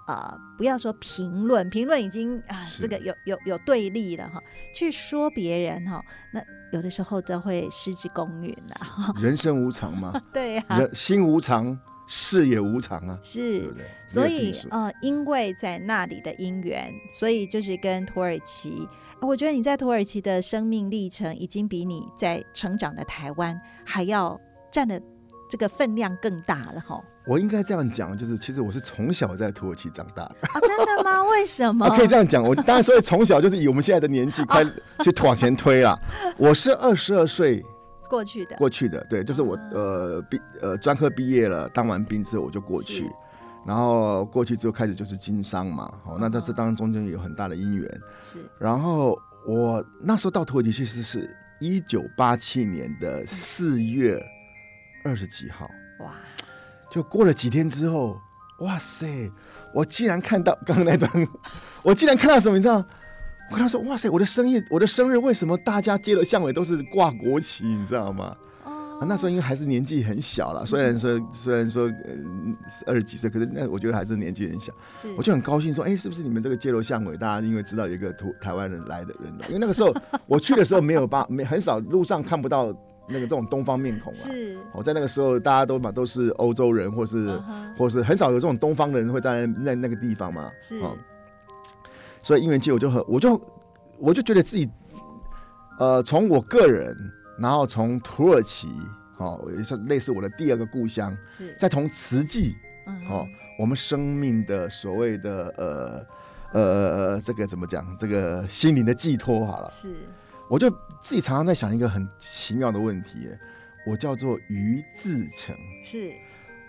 [0.09, 4.43] 呃，不要说评论，评论已经啊，这个有有有对立了哈，
[4.75, 9.15] 去说别人哈，那有的时候都会失之公允了。
[9.23, 11.79] 人生无常嘛， 对呀、啊，人心无常。
[12.07, 18.87] 事也无常啊，是，对对，所以呃，因为在那里的因缘，所以就是跟土耳其，
[19.21, 24.41] 我觉得你在土耳其的生命历程，已经比你在成长的台湾还要
[24.71, 25.03] 占的
[25.51, 27.03] 这个分量更大了哈。
[27.27, 31.25] 我应该这样讲，就是其实我是从小在土耳其长大的啊，真的吗？
[31.31, 31.89] 为什么？
[31.97, 34.65] 可以这样讲，我当然所以从小就是以我们现在的年纪快
[35.03, 35.99] 去往前推啦。
[36.37, 37.65] 我是二十二岁。
[38.09, 43.11] 过去的，过去的，对，就是我呃毕呃专科毕业了，当完兵之后我就过去，
[43.67, 54.23] 然后过去之后开始就是经商嘛，哦，那这是当然中间有很大的因缘，是，然后我那时候到土耳其其实是一九八七年的四月
[55.05, 55.69] 二十几号，
[56.01, 56.13] 哇，
[56.91, 58.21] 就过了几天之后，
[58.61, 59.31] 哇塞，
[59.75, 61.11] 我竟然看到刚刚那段，
[61.83, 62.85] 我竟然看到什么，你知道？
[63.49, 67.65] 我跟他说：“哇塞，我的生日，我的生日，为什么大家街头巷尾都是挂国旗？
[67.65, 68.37] 你知道吗？
[68.65, 72.15] 哦、啊，那时候因为还是年纪很小了，虽然说、嗯、虽然说呃
[72.87, 74.73] 二十几岁，可是那我觉得还是年纪很小。
[75.17, 79.95] 我就很高兴说，哎、欸，是不是你们这个街头巷尾，大家因为知道有一个土台湾人来的人来，因为那个时候
[80.27, 82.75] 我去的时候没有把没很少路上看不到
[83.09, 84.17] 那个这种东方面孔啊。
[84.17, 90.51] 是，我在那个时候大家都嘛都是欧洲人，或是、uh huh、或是很少有这种东方人会在那那个地方嘛。
[90.61, 90.79] 是。
[90.81, 90.97] 哦
[92.27, 93.41] 所以因缘际，我就很，我就，
[94.01, 94.69] 我就觉得自己，
[95.79, 96.93] 呃，从我个人，
[97.39, 98.67] 然后从土耳其，
[99.19, 102.57] 哦，也是类似我的第二个故乡，是再从慈济，
[102.89, 103.27] 嗯哼，哦，
[103.61, 106.07] 我们生命的所谓的，呃，
[106.53, 106.63] 呃，
[107.13, 107.97] 呃，这个怎么讲？
[107.97, 109.95] 这个心灵的寄托，好了，是，
[110.51, 110.69] 我就
[111.01, 113.29] 自己常常在想一个很奇妙的问题，
[113.87, 116.13] 我叫做于自成，是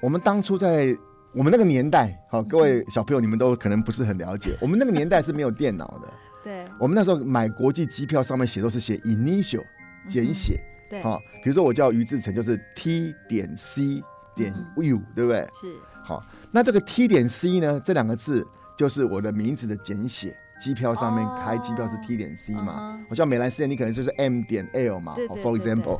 [0.04, 0.96] 我们当初在。
[1.34, 4.56] 我们那个年代，好，各位小朋友，你们都可能不是很了解。
[4.62, 6.14] 我们那个年代是没有电脑的，
[6.44, 6.66] 对。
[6.80, 9.64] 我们那时候买国际机票，上面写都是写 initial
[10.10, 10.60] 简写，
[10.90, 14.02] 对，好，比如说我叫于志成，就是 T 点 C
[14.36, 15.48] 点 U，对不对？
[15.54, 20.36] 是，好，那这个 T 点 C 呢，这两个字就是我的名字的简写。
[20.60, 23.00] 机票上面开机票是 T 点 C 嘛？
[23.12, 26.00] 我叫美兰诗妍，你可能就是 M 点 L 嘛？For example，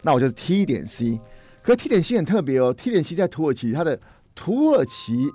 [0.00, 1.20] 那我就是 T 点 C。
[1.60, 3.98] 可是 T 点 C 很特别哦，T 点 C 在土耳其，它的
[4.36, 5.28] 土耳其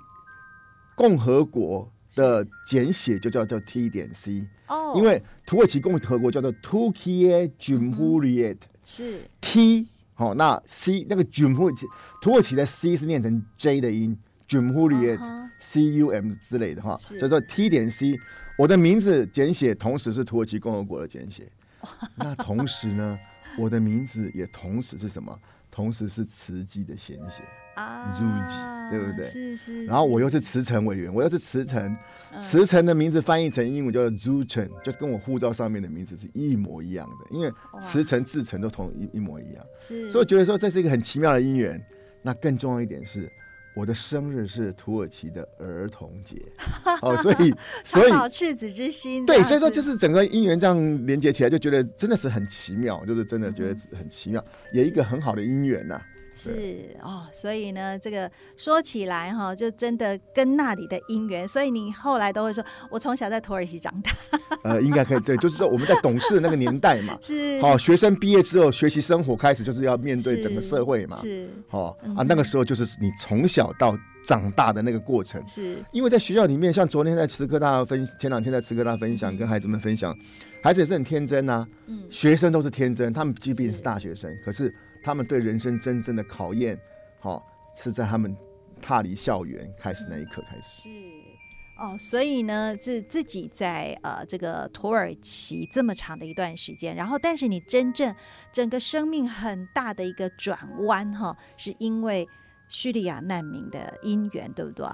[0.94, 4.46] 共和国的简写就叫叫 T 点 C。
[4.68, 9.28] 哦，因为土耳其共和国叫做 Türkiye Cumhuriyet，是。
[9.42, 9.88] T。
[10.14, 11.86] 好，那 C 那个 Cumhuriyet
[12.22, 14.16] 土耳其的 C 是念成 J 的音
[14.48, 18.18] ，Cumhuriyet，C U M 之类的哈，叫做 T 点 C。
[18.56, 21.50] 我的名字简写同时是土耳其共和国的简写，
[22.14, 23.18] 那同时呢，
[23.58, 25.36] 我的名字也同时是什么？
[25.70, 27.42] 同时是慈济的简写。
[27.74, 29.24] 啊，Rugi，对不对？
[29.24, 29.84] 是是。
[29.86, 31.96] 然后我又是慈诚委员，我又是慈诚，
[32.40, 39.64] 慈诚的名字翻译成英文叫做 Zuchen，就是跟我护照上面的名字是一模一样的，因为慈诚、至诚都同一一模一样。
[39.78, 40.10] 是。
[40.10, 41.82] 所以我觉得说这是一个很奇妙的姻缘。
[42.22, 43.28] 那更重要一点是。
[43.74, 46.36] 我的生日是土耳其的儿童节，
[47.00, 55.98] 哦，所以 所以赤子之心，对，所以说就是整个姻缘这样连接起来，就觉得真的是很奇妙，就是真的觉得很奇妙，也一个很好的姻缘呐。
[56.34, 64.10] 是哦，所以呢，这个说起来哈，就真的跟那里的姻缘，所以你后来都会说，我从小在土耳其长大。
[64.64, 80.16] 呃，应该可以，对，就是说我们在懂事的那个年代嘛， 是，好，学生毕业之后，学习生活开始就是要面对整个社会嘛，是，好啊，那个时候就是你从小到长大的那个过程，是，因为在学校里面，像昨天在慈科大分，前两天在慈科大分享，跟孩子们分享，
[80.62, 83.82] 孩子也是很天真呐，嗯，学生都是天真，他们即便是。
[83.82, 84.72] 大学生，可是。
[85.02, 86.78] 他们对人生真正的考验，
[87.18, 87.42] 好、哦，
[87.74, 88.36] 是在他们
[88.80, 90.82] 踏离校园开始那一刻开始。
[90.82, 90.88] 是
[91.78, 98.14] 哦，所以呢，自自己在呃这个土耳其这么长的一段时间，然后但是你真正
[98.52, 102.28] 整个生命很大的一个转弯哈、哦，是因为
[102.68, 104.86] 叙利亚难民的因缘，对不对？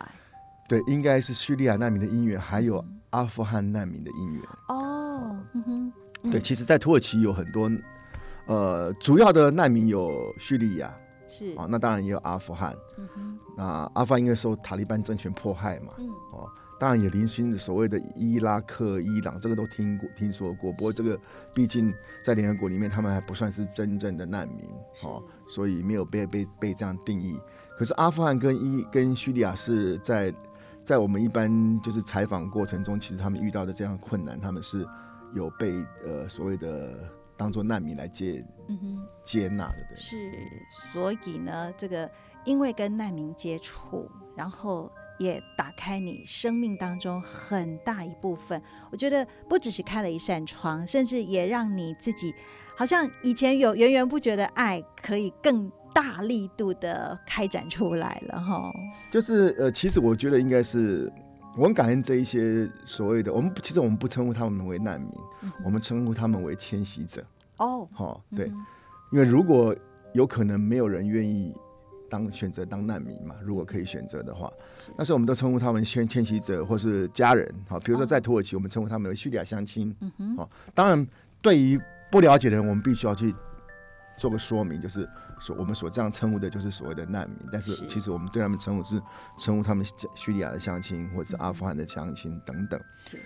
[0.68, 4.42] 对，应该是叙利亚难民的因缘，还有阿富汗难民的因缘。
[4.68, 7.70] 哦，嗯哼，对，其实，在土耳其有很多。
[8.48, 12.74] 呃，主要的难民有叙利亚，是啊，那当然也有阿富汗。
[13.54, 20.72] 那阿富汗因为受塔利班政权迫害嘛，嗯，哦，当然也零星的所谓的伊拉克、伊朗，这个都听过、听说过。
[20.72, 21.20] 不过这个
[21.52, 21.92] 毕竟
[22.24, 24.64] 在联合国里面，他们还不算是真正的难民，
[25.02, 27.38] 哦，所以没有被被被这样定义。
[27.76, 30.34] 可是阿富汗跟伊跟叙利亚是在
[30.86, 34.86] 在我们一般就是采访过程中，其实他们遇到的这样困难，他们是
[35.34, 36.98] 有被呃所谓的。
[37.38, 39.96] 当做难民来接，嗯哼，接纳的，对。
[39.96, 40.32] 是，
[40.92, 42.10] 所以呢，这个
[42.44, 48.60] 因为跟难民接触，然后也打开你生命当中很大一部分。
[48.90, 52.34] 我觉得不只是开了一扇窗，甚至也让你自己
[52.76, 58.72] 好像以前有源源不绝的爱，可以更大力度的开展出来了哈。
[59.12, 61.12] 就是呃，其实我觉得应该是。
[61.58, 65.10] 我很感恩这一些所谓的我们，其实我们不称呼他们为难民，
[65.42, 67.24] 嗯、我们称呼他们为迁徙者。
[67.56, 68.66] 哦，好，对，嗯、
[69.10, 69.74] 因为如果
[70.12, 71.52] 有可能没有人愿意
[72.08, 74.48] 当选择当难民嘛，如果可以选择的话，
[74.96, 77.52] 那时候我们都称呼他们迁迁徙者或是家人。
[77.68, 79.92] 好，比如说在土耳其，我们称呼他们为叙利亚乡亲。
[80.00, 81.04] 嗯哼，好，当然
[81.42, 81.76] 对于
[82.08, 83.34] 不了解的人，我们必须要去
[84.16, 85.08] 做个说明，就是。
[85.40, 87.38] 所我们所这样称呼的，就是所谓的难民。
[87.52, 89.00] 但是其实我们对他们称呼是
[89.38, 92.80] 称呼他们叙利亚的乡亲，或者是阿富汗的乡亲等等。
[92.98, 93.18] 是。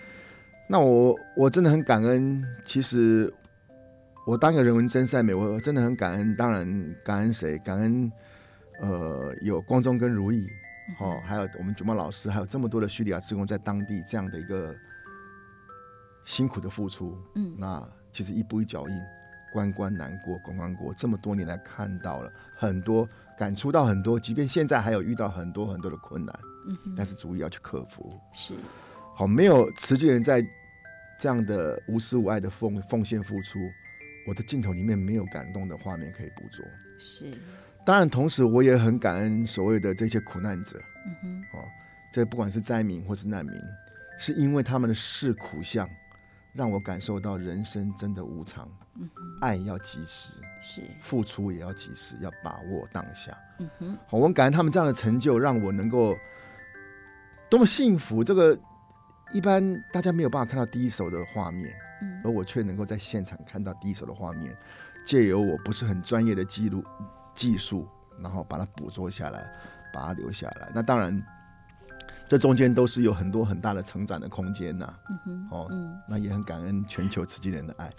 [0.68, 2.42] 那我我真的很感恩。
[2.64, 3.32] 其实
[4.26, 6.34] 我当个人文真善美，我真的很感恩。
[6.36, 7.58] 当然感恩谁？
[7.58, 8.10] 感恩
[8.80, 10.46] 呃有光宗跟如意，
[11.00, 14.74] 哦，还有我们九茂老师，还有这么多的叙利亚职工在当地这样的一个
[16.24, 17.16] 辛苦的付出。
[17.34, 17.54] 嗯。
[17.58, 18.96] 那其实一步一脚印。
[19.52, 26.34] 关关难过关关过，这么多年来看到了很多，感触到很多，即便现在还有遇到很多很多的困难，
[26.66, 28.18] 嗯，但是足以要去克服。
[28.32, 28.54] 是，
[29.14, 30.42] 好，没有慈济人在
[31.18, 33.58] 这样的无私无爱的奉奉献付出，
[34.26, 36.64] 我的镜头里面没有感动的画面可以捕捉。
[36.98, 37.30] 是，
[37.84, 41.64] 当然同时我也很感恩所谓的这些苦难者，嗯哼，哦，
[42.10, 43.54] 这不管是灾民或是难民，
[44.18, 45.86] 是因为他们的世苦相。
[46.52, 49.08] 让我感受到人生真的无常，嗯、
[49.40, 53.36] 爱要及时，是付出也要及时，要把握当下。
[53.58, 56.14] 嗯哼，好，我感恩他们这样的成就，让我能够
[57.48, 58.22] 多么幸福。
[58.22, 58.58] 这个
[59.32, 64.54] 一般大家没有办法看到第一手的画面，嗯、而我却能够在现场看到第一手的画面，
[65.06, 66.84] 借由我不是很专业的记录
[67.34, 67.88] 技术，
[68.20, 69.50] 然后把它捕捉下来，
[69.92, 70.70] 把它留下来。
[70.74, 71.24] 那当然。
[72.32, 74.98] 这中间都是有很多很大的成长的空间呐、啊。
[75.10, 77.92] 嗯哼，哦，嗯，那也很感恩全球慈济人的爱。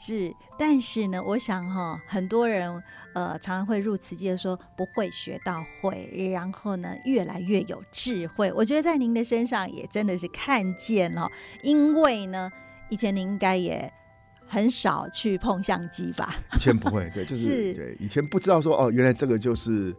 [0.00, 2.82] 是，但是呢，我想哈、哦，很多人
[3.14, 8.50] 呃常常会入慈济的说不会学到会，然后呢越来越有智慧。
[8.54, 11.30] 我觉得在您的身上也真的是看见哦，
[11.62, 12.50] 因为呢
[12.88, 13.92] 以前您应该也
[14.46, 16.36] 很少去碰相机吧？
[16.54, 19.94] 以前不会，对，就是， 是对，以前不知道说哦，原来这个就是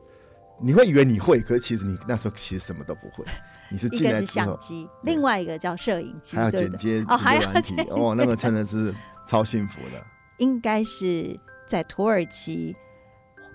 [0.60, 3.24] 你会以为你会，可是其实你那时候其实什么都不会。
[3.70, 8.94] 你是一个是相机，另外一个叫摄影机，还有剪接哦，还有剪哦，那个 真的是
[9.28, 10.02] 超幸福的。
[10.38, 11.38] 应该是
[11.68, 12.76] 在土耳其，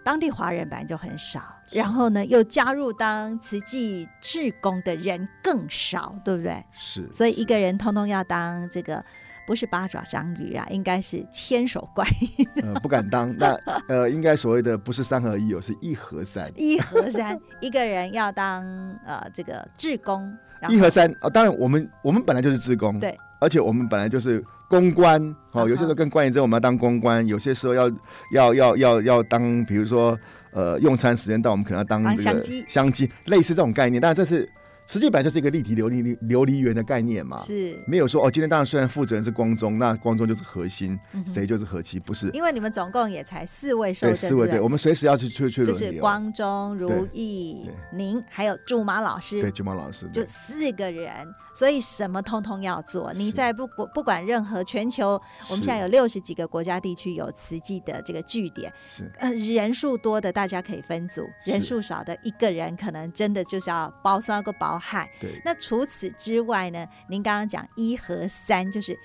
[0.05, 1.40] 当地华人本来就很少，
[1.70, 6.64] 然后呢又加入当慈济志工的人更少，对不对？
[6.72, 9.05] 是，所以一个人通通要当这个。
[9.44, 12.48] 不是八爪章鱼啊，应该是千手观音。
[12.62, 13.36] 呃，不敢当。
[13.36, 13.53] 那
[13.88, 16.48] 呃，应该所谓的不是三合一，哦，是一合三。
[16.55, 18.62] 一合三，一个人要当
[19.05, 20.32] 呃这个志工。
[20.68, 24.42] 一合三哦，当然我们我们本来就是志工，对，而且我们本来就是
[24.73, 25.68] 公关哦。
[25.68, 27.91] 有些时候跟关员证我们要当公关，有些时候要
[28.31, 30.18] 要要要要当，比如说
[30.53, 34.01] 呃用餐时间到，我们可能要当这个相机，类似这种概念。
[34.01, 34.49] 当然这是。
[34.87, 37.78] 实际本来就是一个立体琉璃琉璃园的概念嘛，是。
[37.87, 38.30] 没有说哦。
[38.30, 42.28] 今天当然虽然负责人是光宗，那光宗就是核心，谁、嗯、就是核心，不是？
[42.30, 51.12] 因为你们总共也才四位受证，四位，对，我们随时要去去去就是光宗、如意、您还有驻马老师，对，驻马老师就四个人，
[51.55, 53.12] 所以什么通通要做。
[53.14, 59.11] 你在不不管任何全球，我们现在有六十几个国家地区有慈济的这个据点，是。
[59.18, 64.72] 呃人数多的大家可以分组，人数少的一个人可能真的就是要包三个包。
[64.79, 65.41] 嗨，对。
[65.45, 66.87] 那除此之外呢？
[67.09, 68.99] 您刚刚讲一和三，就是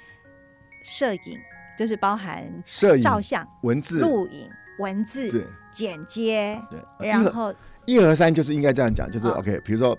[0.83, 1.39] 摄影，
[1.77, 4.49] 就是包含摄影、照相、文字、录影、
[4.79, 7.07] 文字、对剪接，对。
[7.07, 7.53] 然后
[7.85, 9.59] 一和三就是应该这样讲，就是 OK。
[9.61, 9.97] 比如说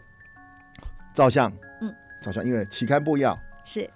[1.15, 3.89] 照相，嗯，照相，因为期刊部要是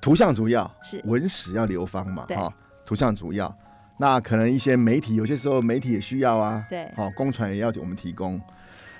[0.00, 2.52] 图像主要，是文史要流芳嘛，哈，
[2.86, 3.54] 图像主要。
[4.00, 8.40] 那可能一些媒体，有些时候媒体也需要啊，对，好，公传也要我们提供。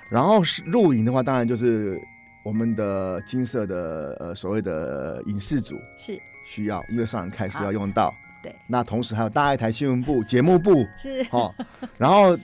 [0.09, 2.01] 然后是录影的话，当然就是
[2.43, 6.21] 我们的金色的呃所谓的影视组是。
[6.45, 8.15] 需要，因为上人开始要用到。
[8.43, 11.27] 对，那同时还有大爱台新闻部节目部是。
[11.31, 11.55] 哦，
[11.99, 12.35] 然后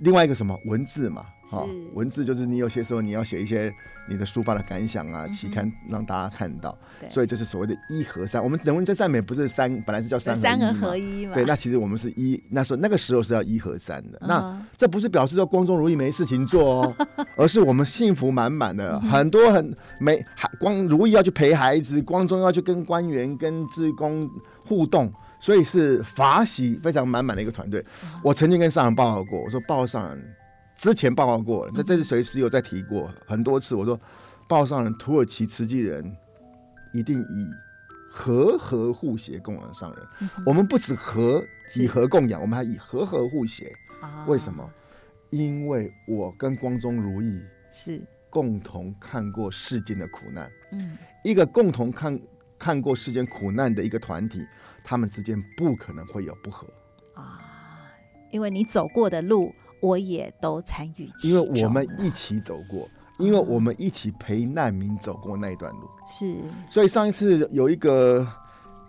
[0.00, 1.26] 另外一个什么文字嘛。
[1.52, 3.72] 哦，文字就是你有些时候你要写一些
[4.08, 6.76] 你的抒发的感想啊，期刊让大家看到，
[7.08, 8.42] 所以这是所谓的一和三。
[8.42, 11.34] 我们人文在赞美不是三，本来是叫三三合合一嘛？
[11.34, 14.20] 对，那其实我们是一，那时候那个时候是要一和三的。
[14.26, 16.96] 那这不是表示说光宗如意没事情做哦，
[17.38, 24.28] 而是我们幸福满满的，很多很没还光如意要去陪孩子，光宗要去跟官员跟职工
[24.66, 25.12] 互动，
[25.46, 27.84] 所以是法喜非常满满的一个团队。
[28.20, 30.34] 我曾经跟上人报告过，我说报告上人。
[30.74, 33.76] 之前报告过了，这这次随时有在提过很多次。
[33.76, 33.98] 我说，
[34.48, 36.04] 报上人土耳其慈济人
[36.92, 37.48] 一定以
[38.10, 40.06] 和和互协供养上人。
[40.20, 41.42] 嗯、我们不止和
[41.76, 43.72] 以和供养，我们还以和和互协。
[44.26, 44.68] 为什么？
[45.30, 47.40] 因为我跟光宗如意
[47.70, 50.50] 是共同看过世间的苦难。
[50.72, 52.20] 嗯，一个共同看
[52.58, 54.46] 看过世间苦难的一个团体，
[54.86, 56.66] 他们之间不可能会有不和
[57.14, 57.42] 啊，
[58.30, 59.52] 因为你走过的路。
[59.82, 65.88] 我也都参与，因为我们一起走过，因为我们一起陪难民走过那一段路。
[66.08, 66.38] 是，
[66.70, 68.26] 所以上一次有一个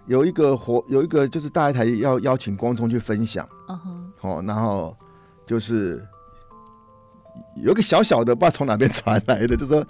[0.05, 4.95] 有一个活有一个就是大爱台要邀请光中去分享，嗯哼，哦，然后
[5.45, 6.01] 就是
[7.57, 9.85] 有一个小小的不知道从哪边传来的，就是说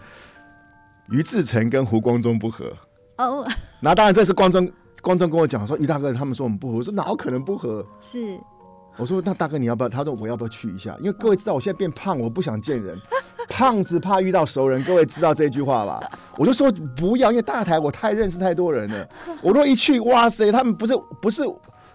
[1.11, 2.75] 于志成跟胡光中不和。
[3.19, 3.47] 哦，
[3.79, 4.67] 那当然这是光宗
[5.07, 7.81] 光宗跟我讲说，于大哥他们说我们不合，我说哪有可能不合？
[7.97, 8.37] 是。
[8.97, 9.87] 我说那大哥你要不要？
[9.87, 10.93] 他说我要不要去一下？
[10.99, 12.93] 因为各位知道我现在变胖，我不想见人，
[13.47, 14.83] 胖子怕遇到熟人。
[14.83, 16.01] 各位知道这句话吧？
[16.35, 19.09] 我就说不要，因为大台我太认识太多人了。
[19.41, 21.41] 我若一去，哇塞，他们不是不是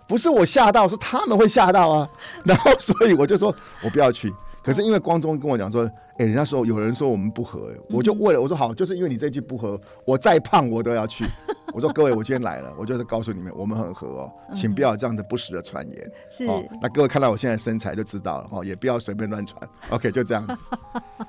[0.09, 2.09] 不是我吓到，是他们会吓到啊。
[2.47, 3.55] 然后所以我就说
[3.85, 4.33] 我不要去。
[4.65, 5.87] 可是因为光中跟我讲说。
[6.13, 11.25] 哎、欸，人家说有人说我们不合，我就为了，我说好，就是因为你这句不合，我再胖我都要去。
[11.73, 16.13] 我说各位，我今天来了，我就是告诉你们，我们很合哦，请不要这样的不实的传言。
[16.31, 19.69] 是、哦，那各位看到我现在身材就知道了哈、哦，也不要随便乱传。
[19.91, 20.63] OK，就这样子。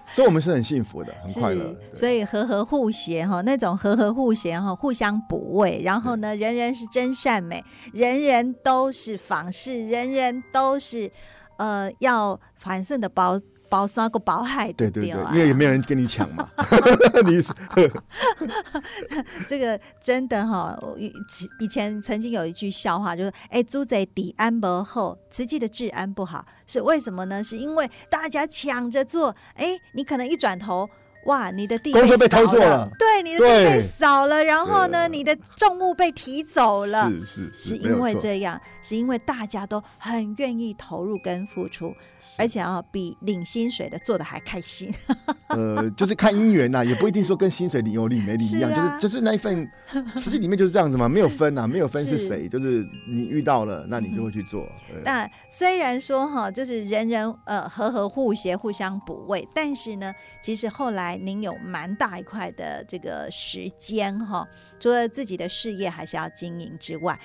[0.08, 1.74] 所以我们是很幸福的，很快乐。
[1.94, 7.64] 所以和和互协哈，那种和和互协哈，互相补位，然后呢，人人是真善美，
[7.94, 11.10] 人人都是访视，人人都是
[11.58, 13.40] 呃要反胜的包。
[13.74, 16.48] 包山个包海，对对对，因为也没有人跟你抢嘛。
[17.26, 17.42] 你
[19.50, 21.12] 这个真的哈，以
[21.60, 27.44] 以前曾经有一句笑话，就是哎，猪贼抵安不后，慈济的治安不好，是为什么呢？
[27.44, 30.88] 是因为大家抢着做，哎，你可能一转头，
[31.26, 41.92] 哇，你的地公车被偷做了，对，你的地被扫了，然后呢，你的重物被提走了，是是是，是因为这样，是因为大家都很愿意投入跟付出。
[42.38, 44.94] 而且啊，比领薪水的做的还开心。
[45.50, 49.70] 呃，就是看姻缘呐，也不一定说跟薪水领有领没领一样，啊、就是就是那一份
[50.16, 54.68] 实际里面就是这样子嘛，没有分呐，没有分是谁，是 就是你遇到了，那你就会去做。
[55.04, 60.12] 那虽然说哈，就是人人呃和和互协，互相补位，但是呢，
[60.42, 64.48] 其实后来您有蛮大一块的这个时间哈，
[64.80, 67.20] 除了自己的事业还是要经营之外，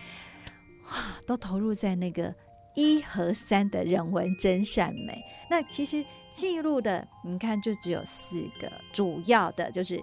[0.85, 0.95] 哇，
[1.25, 2.35] 都投入在那个。
[2.75, 10.01] 一和三的人文真善美，那其实记录的，你看就只有四个，主要的就是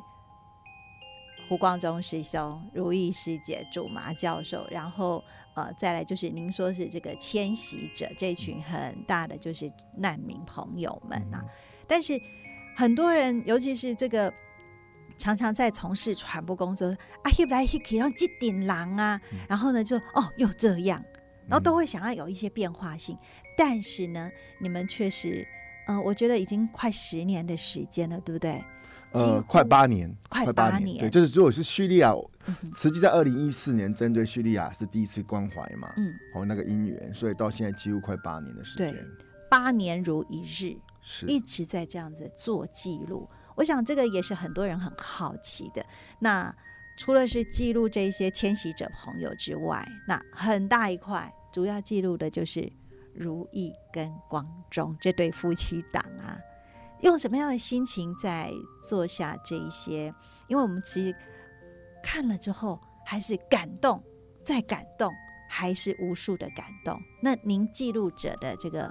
[1.48, 11.46] 胡光中师兄、如意师姐、主麻教授，然后呃，再来就是您说是这个迁徙者这群很大的就是难民朋友们啊。
[11.88, 12.20] 但是
[12.76, 14.34] 很多人，尤其是这个
[15.18, 21.02] 常常在从事传播工作啊，一来一去让几顶狼啊，然后呢就哦又这样。
[21.48, 23.18] 然后都会想要有一些变化性，
[23.56, 24.30] 但是呢，
[24.60, 25.48] 你们确实，
[25.88, 28.64] 呃，我觉得已经快十年的时间了，对不对？
[29.12, 32.14] 呃，快八年，快八年，对，就是如果是叙利亚，
[32.76, 39.06] 实际在二零一四年针对叙利亚是第一次关怀嘛，嗯，哦，那个姻缘，所以到现在几乎快八年的时间，对，
[39.50, 43.30] 八年如一日，是一直在这样子做记录。
[43.56, 45.86] 我想这个也是很多人很好奇的。
[46.20, 46.54] 那。
[46.98, 52.72] 除了是记录这些迁徙者朋友之外，那很大一块主要记录的就是
[53.14, 56.40] 如意跟光中这对夫妻档啊，
[57.02, 58.50] 用什么样的心情在
[58.88, 60.14] 做下这一些？
[60.48, 61.16] 因为我们其实
[62.02, 64.02] 看了之后，还是感动，
[64.46, 65.12] 再感动，
[65.50, 66.98] 还是无数的感动。
[67.22, 68.90] 那您记录者的这个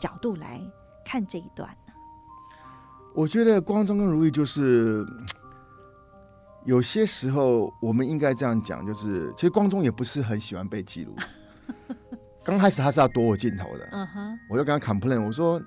[0.00, 0.60] 角度来
[1.04, 1.92] 看这一段呢？
[3.14, 5.06] 我觉得光中跟如意就是。
[6.64, 11.14] 有些时候，我们应该这样讲，就是其实光中也不是很喜欢被记录。
[12.42, 15.62] 刚开始他是要躲我镜头的，嗯哼，我就跟他 complain，我说，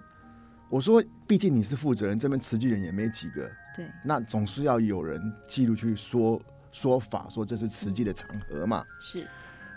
[0.69, 6.39] 我说，毕竟你是负责人，这边词句人也没几个，对，那总是要有人记录去说
[6.71, 9.27] 说法，说这是词句的场合嘛，是，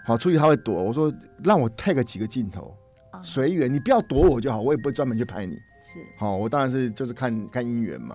[0.04, 1.12] 好，出去他会躲，我说
[1.42, 2.74] 让我 take 几个镜头，
[3.22, 8.14] 随缘，你不要躲我就好，我也不会专门去拍你，是，好，我当然是就是看看姻缘嘛。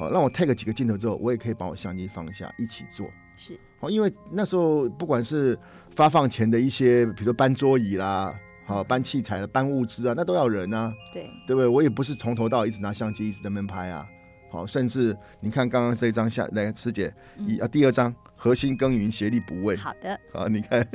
[0.00, 3.06] 好，让我 take 几个镜头之后，我也可以把我相机放下，一起做。
[3.36, 5.58] 是，好，因为那时候不管是
[5.94, 8.34] 发放前的一些，比如说搬桌椅啦，
[8.64, 10.90] 好搬器材、搬物资啊，那都要人啊。
[11.12, 11.68] 对，对不对？
[11.68, 14.08] 我也不是从头到尾一直拿相机一直在那边拍啊。
[14.50, 19.76] 好，甚至你看刚刚这一张下来，师姐，一、嗯、啊第二张核心耕耘协力补位。
[19.76, 20.18] 好的。
[20.32, 20.88] 好，你看，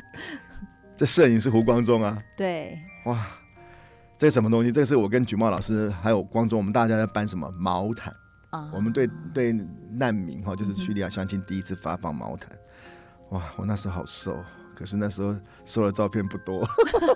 [0.94, 2.18] 这摄影是胡光中啊。
[2.36, 2.78] 对。
[3.06, 3.26] 哇。
[4.20, 4.70] 这是什么东西？
[4.70, 8.14] 这是我跟举茂老师还有光中，我们大家在搬什么毛毯
[8.50, 8.70] 啊？
[8.70, 9.50] 我们对对
[9.90, 12.50] 难民哈，就是叙利亚相亲第一次发放毛毯。
[13.30, 14.36] 哇，我那时候好瘦，
[14.74, 16.68] 可是那时候瘦的照片不多。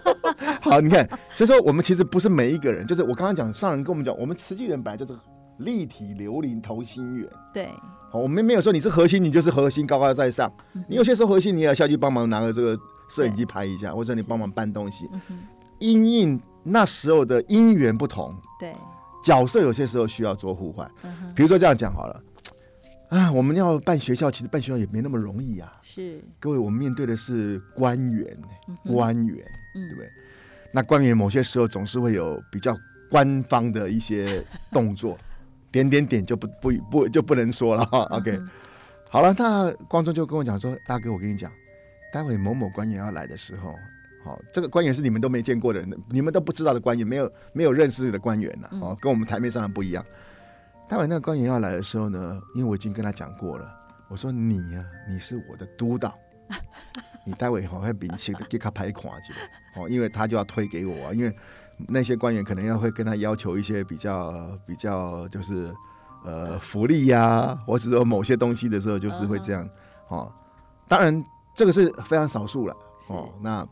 [0.62, 5.14] 好，你看，所以说我们其实不是每一个人，就是我刚刚讲上人跟我们讲，我们慈济人本来就是
[5.58, 7.28] 立体琉璃同心圆。
[7.52, 7.68] 对，
[8.10, 10.50] 好，我们没有说你是核心，你就是核心高高在上。
[10.88, 12.78] 你有些时候核心，你也要下去帮忙拿个这个
[13.10, 15.06] 摄影机拍一下，或者你帮忙搬东西。
[15.80, 18.74] 因应那时候的因缘不同，对
[19.22, 20.90] 角色有些时候需要做互换。
[21.34, 22.22] 比如说这样讲好了，
[23.10, 25.72] 啊，我们要办学校，其实办学校也没那么容易啊。
[25.82, 28.36] 是，各位，我们面对的是官员，
[28.84, 29.36] 官员，
[29.74, 30.10] 对不对？
[30.72, 32.76] 那官员某些时候总是会有比较
[33.10, 35.16] 官方的一些动作，
[35.70, 38.00] 点点点就不不不就不能说了哈。
[38.10, 38.40] OK，
[39.08, 41.52] 好了，那光中就跟我讲说，大哥，我跟你讲，
[42.12, 43.74] 待会某某官员要来的时候。
[44.24, 48.68] 好，这个官员是你们都没见过的人，你们都不知道的官员，没有没有认识的官员呐。
[48.80, 50.02] 哦，跟我们台面上的不一样。
[50.88, 53.70] 待会那个官员要来的时候呢，因为我已经跟他讲过了，
[54.08, 56.16] 我说你呀、啊，你是我的督导，
[57.26, 59.34] 你待会好会秉起给他拍垮去。
[59.76, 61.36] 哦，因为他就要推给我，因为
[61.88, 65.70] 那些官员可能要会跟他要求一些比较比较就是
[66.24, 69.68] 呃福利呀、啊，或者说某些东西的时候，就是会这样。
[70.08, 70.32] 哦，
[70.88, 71.22] 当然
[71.54, 72.74] 这个是非常少数了。
[73.10, 73.68] 哦，那。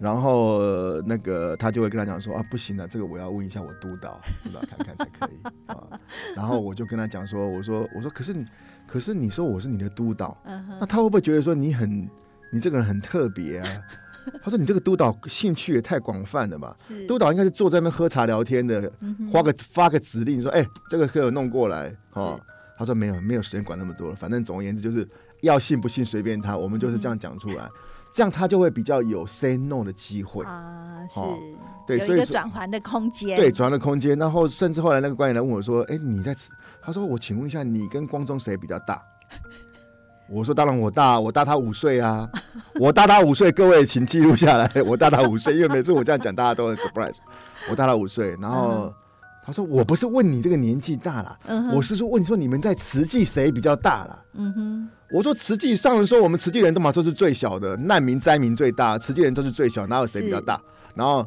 [0.00, 5.76] 然后那个他就会跟他讲说啊，不行了，这个我要问一下我督导， 督导看看才可以啊。
[6.34, 8.46] 然后我就跟他讲说，我说我说可是你
[8.86, 10.36] 可是你说我是你的督导，
[10.80, 12.08] 那他会不会觉得说你很
[12.50, 13.66] 你这个人很特别啊？
[14.42, 16.74] 他说你这个督导兴趣也太广泛了吧？
[17.06, 18.90] 督导应该是坐在那边喝茶聊天的，
[19.32, 22.38] 发个发个指令说哎，这个给我弄过来啊。
[22.76, 25.06] 他说没有没有时间管那么多了，反正总而言之就是
[25.42, 27.68] 要信不信随便他，我们就是这样讲出来。
[28.12, 31.20] 这样他就会比较有 say no 的机会啊，是，
[31.86, 34.18] 对，有一个转换的空间，对，转换的空间。
[34.18, 36.34] 然后甚至后来那个官员来问我说：“哎，你在？”
[36.82, 39.02] 他说：“我请问一下，你跟光中谁比较大？”
[40.28, 42.28] 我说：“当然我大，我大他五岁啊，
[42.80, 43.50] 我大他五岁。
[43.50, 47.16] 各位请记录下来，我大他五岁，因为每次我这样讲，大家都很 surprise。
[47.68, 48.94] 我大他五岁，然后
[49.50, 51.38] 他说：我不是问你这个年纪大了，
[51.74, 54.24] 我是说问你说你们在慈济谁比较大了？
[54.34, 60.60] 嗯哼，我说慈济上人说我们慈济人都嘛都是最小的，难民灾民最大，慈济人都是最小，哪有谁比较大？
[60.94, 61.26] 然后。”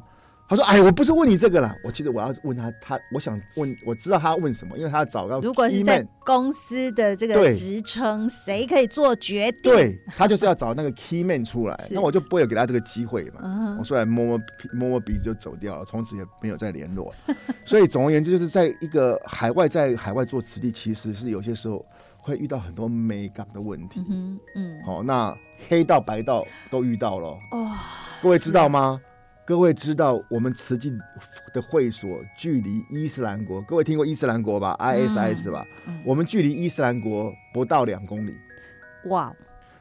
[0.49, 5.39] 他说：“哎，我不是问你这个啦，我其实我要问他，他我想问，我知道他问什么，因为他要找到。
[5.39, 9.73] 如果是在公司的这个职称，谁可以做决定？
[9.73, 13.41] 对，他就是要找那个 key man 出来，那我就不会有给他这个机会嘛。
[13.41, 14.39] 嗯、我出来摸摸
[14.73, 17.11] 摸摸鼻子就走掉了，从此也没有再联络。
[17.65, 21.83] 所以总而言之，就是在一个海外，在海外做慈地，其实是有些时候
[22.17, 24.03] 会遇到很多美港的问题。
[24.09, 25.35] 嗯嗯，好、哦，那
[25.69, 27.29] 黑道白道都遇到了。
[27.51, 27.71] 哦，
[28.21, 29.01] 各位知道吗？”
[29.45, 30.89] 各位知道我们慈济
[31.53, 35.65] 的会所距离伊斯兰国，各位听过伊斯兰国吧？ISIS 吧？
[35.85, 38.33] 嗯嗯、我们距离伊斯兰国不到两公里。
[39.07, 39.33] 哇！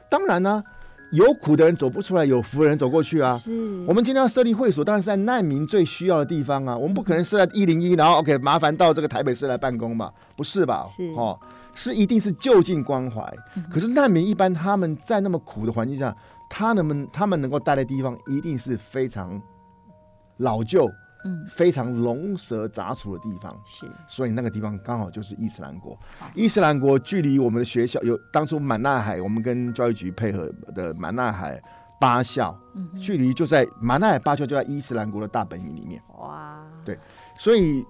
[0.09, 0.63] 当然呢、啊，
[1.11, 3.37] 有苦的人走不出来，有福的人走过去啊。
[3.37, 3.85] 是。
[3.87, 6.77] 我们今天要设立会所，当然是在难民最需要的地方啊。
[6.77, 10.11] 我们不可能设在一零一，然后 OK 麻烦到这个台北市来办公嘛？
[10.35, 10.83] 不是吧？
[10.89, 11.05] 是。
[11.15, 11.39] 哦，
[11.73, 13.21] 是一定是就近关怀。
[13.55, 16.13] 嗯、可是难民一般他们在那么苦的环境下，
[16.49, 19.41] 他能他们能够待的地方一定是非常。
[20.43, 20.91] 老旧，
[21.25, 25.97] 嗯，非常龙蛇杂处的地方，是，所以那个地方刚好就是伊斯兰国。
[26.35, 31.57] 伊斯兰国距离我们的学校有当初满纳海，我们跟教育局配合的满纳海
[31.97, 36.01] 八校，嗯、距离就在满纳海八校就在伊斯兰国的大本营里面。
[36.19, 36.99] 哇，对，
[37.39, 37.85] 所以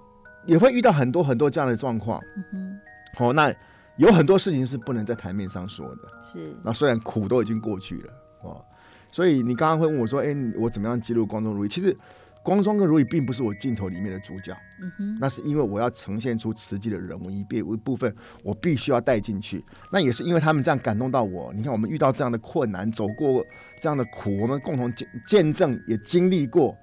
[0.46, 2.22] 也会遇到很多很多这样的状况。
[2.38, 2.80] 嗯哼，
[3.16, 3.52] 好、哦，那
[3.98, 6.02] 有很多事情是不能在台面上说的。
[6.24, 8.64] 是，那虽然苦都已经过去了，哦，
[9.12, 11.68] 所以你刚刚会问我说，哎、欸，我怎么样记录光宗如意？
[11.68, 11.98] 其实。
[12.44, 18.14] 光宗跟如意并不是我镜头里面的主角，嗯、哼那是因为我要呈现出慈济的人文一边一部分，
[18.44, 19.64] 我必须要带进去。
[19.90, 21.54] 那也是因为他们这样感动到我。
[21.56, 23.46] 你看，我们遇到这样的困难，走过
[23.80, 26.78] 这样的苦，我们共同见见证，也经历过。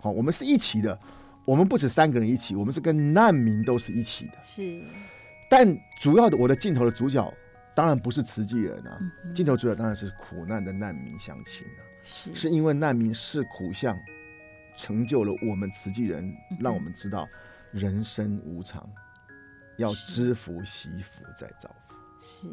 [0.00, 0.98] 好，我们是一起的。
[1.46, 4.32] 我们不止三个人一起，我们是跟难民都是一起的。
[4.42, 4.82] 是，
[5.48, 5.66] 但
[6.00, 7.32] 主要的我的镜头的主角
[7.74, 8.98] 当然不是慈济人啊，
[9.34, 11.80] 镜、头主角当然是苦难的难民乡亲啊。
[12.02, 13.96] 是，是因为难民是苦相。
[14.76, 17.26] 成就了我们慈济人，让我们知道
[17.72, 18.88] 人生无常，
[19.78, 21.94] 要知福惜福再造福。
[22.18, 22.48] 是，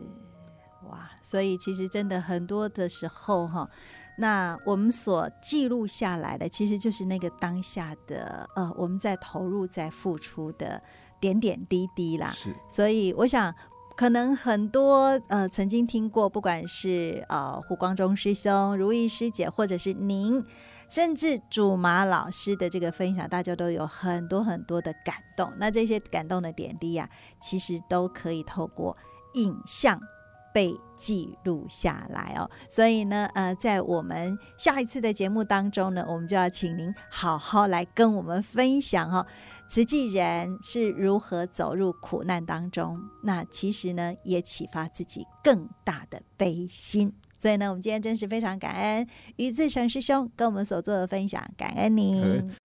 [0.90, 1.10] 哇！
[1.22, 3.70] 所以其实真的很多的时候哈，
[4.18, 10.82] 那我们所记录下来的，其实就是那个当下的呃，我们在投入、在付出的
[11.20, 12.34] 点点滴滴啦。
[12.36, 13.54] 是，所以我想，
[13.96, 20.44] 可能很多呃曾经听过，不管是呃胡光中师兄、如意师姐，或者是您。
[20.90, 25.52] 甚至祖玛老师的这个分享，大家都有很多很多的感动。
[25.58, 27.10] 那这些感动的点滴呀、
[27.42, 28.96] 其实都可以透过
[29.34, 30.00] 影像
[30.54, 32.50] 被记录下来哦。
[32.70, 39.26] 所以呢，呃，在我们下一次的节目当中呢，我们就要请您好好来跟我们分享哦，
[39.68, 43.00] 慈济人是如何走入苦难当中。
[43.24, 47.16] 那其实呢，也启发自己更大的悲心。
[47.44, 52.63] 所以呢，我们今天真是非常感恩于自成师兄跟我们所做的分享，感恩您。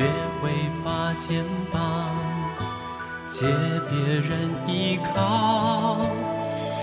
[0.00, 0.06] 学
[0.40, 0.50] 会
[0.82, 2.10] 把肩膀
[3.28, 3.46] 借
[3.90, 5.98] 别人依靠。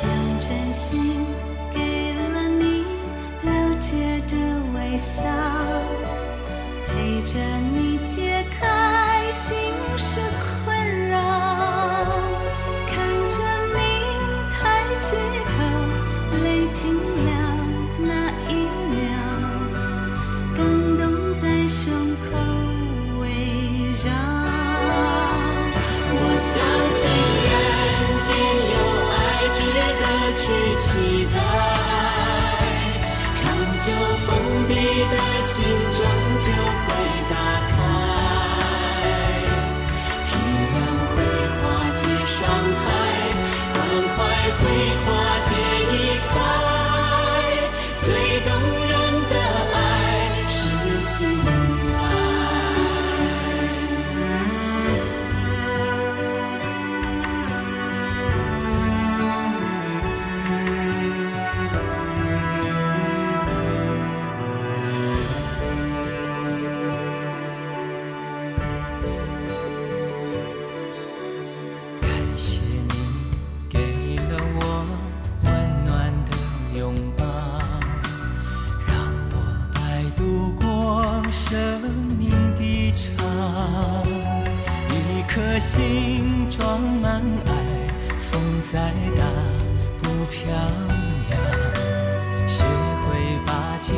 [0.04, 1.26] 用真心
[1.74, 2.86] 给了你
[3.42, 4.38] 了解的
[4.76, 5.24] 微笑
[85.60, 87.54] 心装满爱
[88.20, 89.26] 风再大
[90.02, 92.48] 不飘扬。
[92.48, 93.96] 学会把肩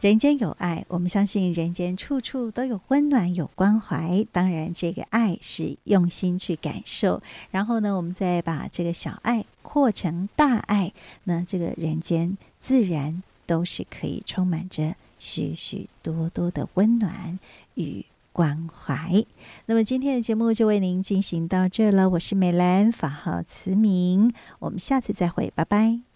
[0.00, 4.26] 人间有爱，我们相信人间处处都有温暖、有关怀。
[4.32, 10.94] 当然，这个爱是用心去感受，然后呢，我们再把这个小爱扩成大爱，
[11.24, 17.38] 那这个人间自然都是可以充满着许许多多的温暖
[17.74, 19.22] 与关怀。
[19.66, 22.08] 那么，今天的节目就为您进行到这了。
[22.08, 26.09] 我是美兰，法号慈明，我们下次再会，拜拜。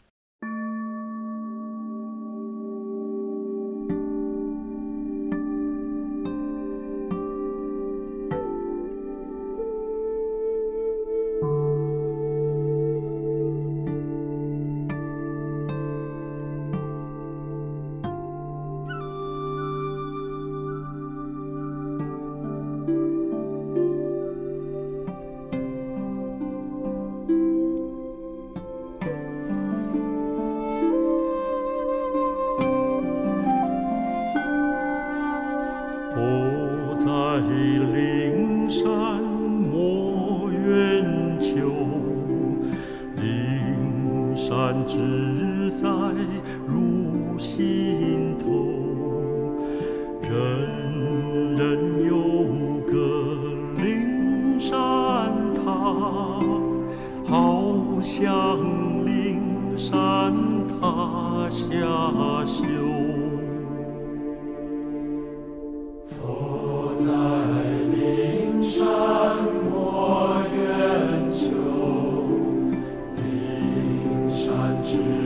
[74.95, 75.24] 志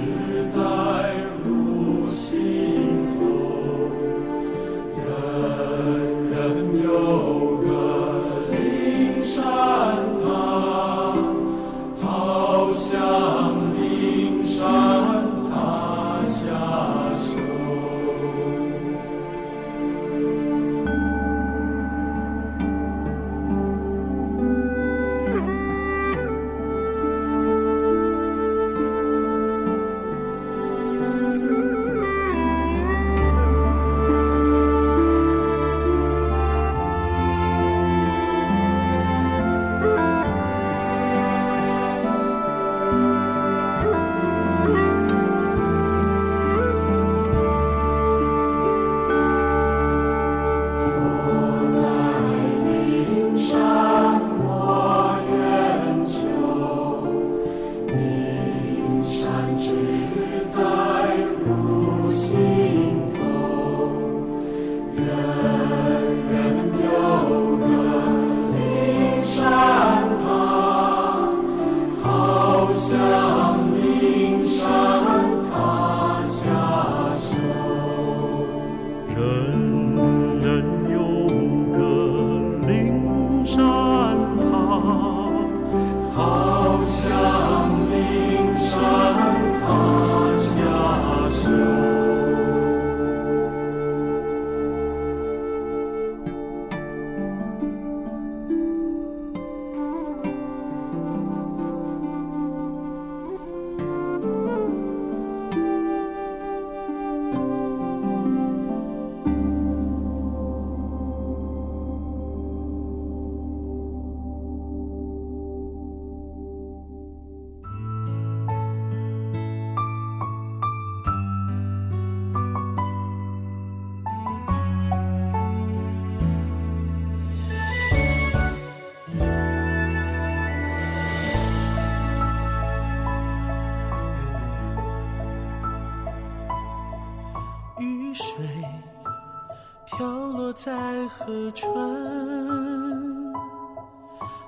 [141.08, 141.72] 河川，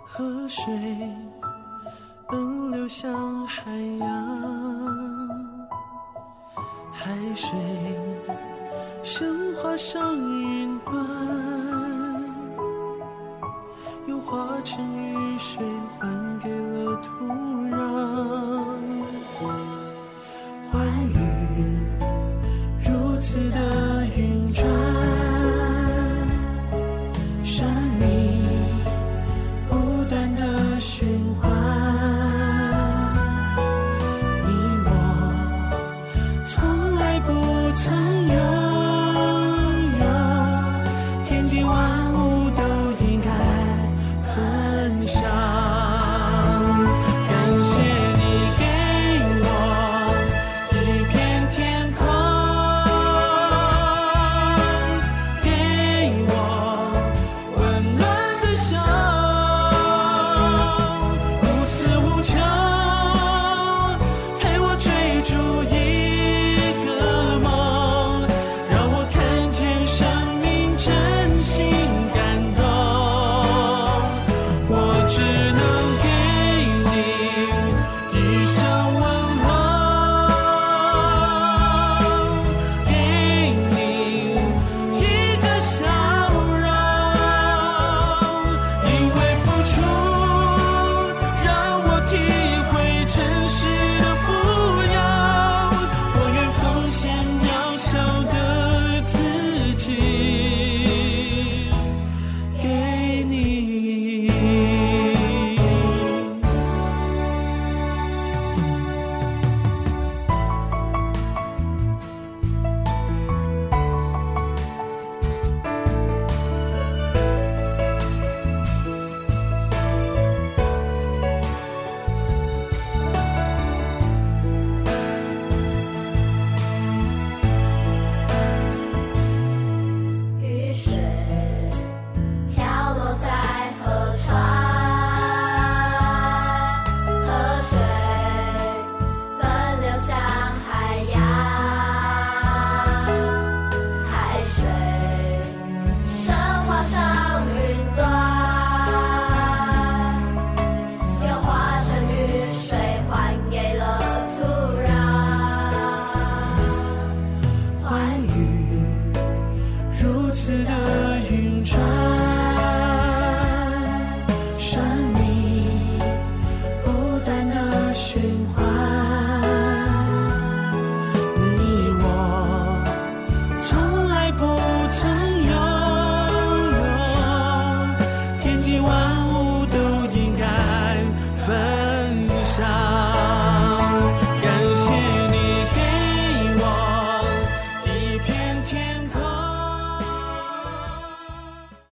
[0.04, 0.66] 河水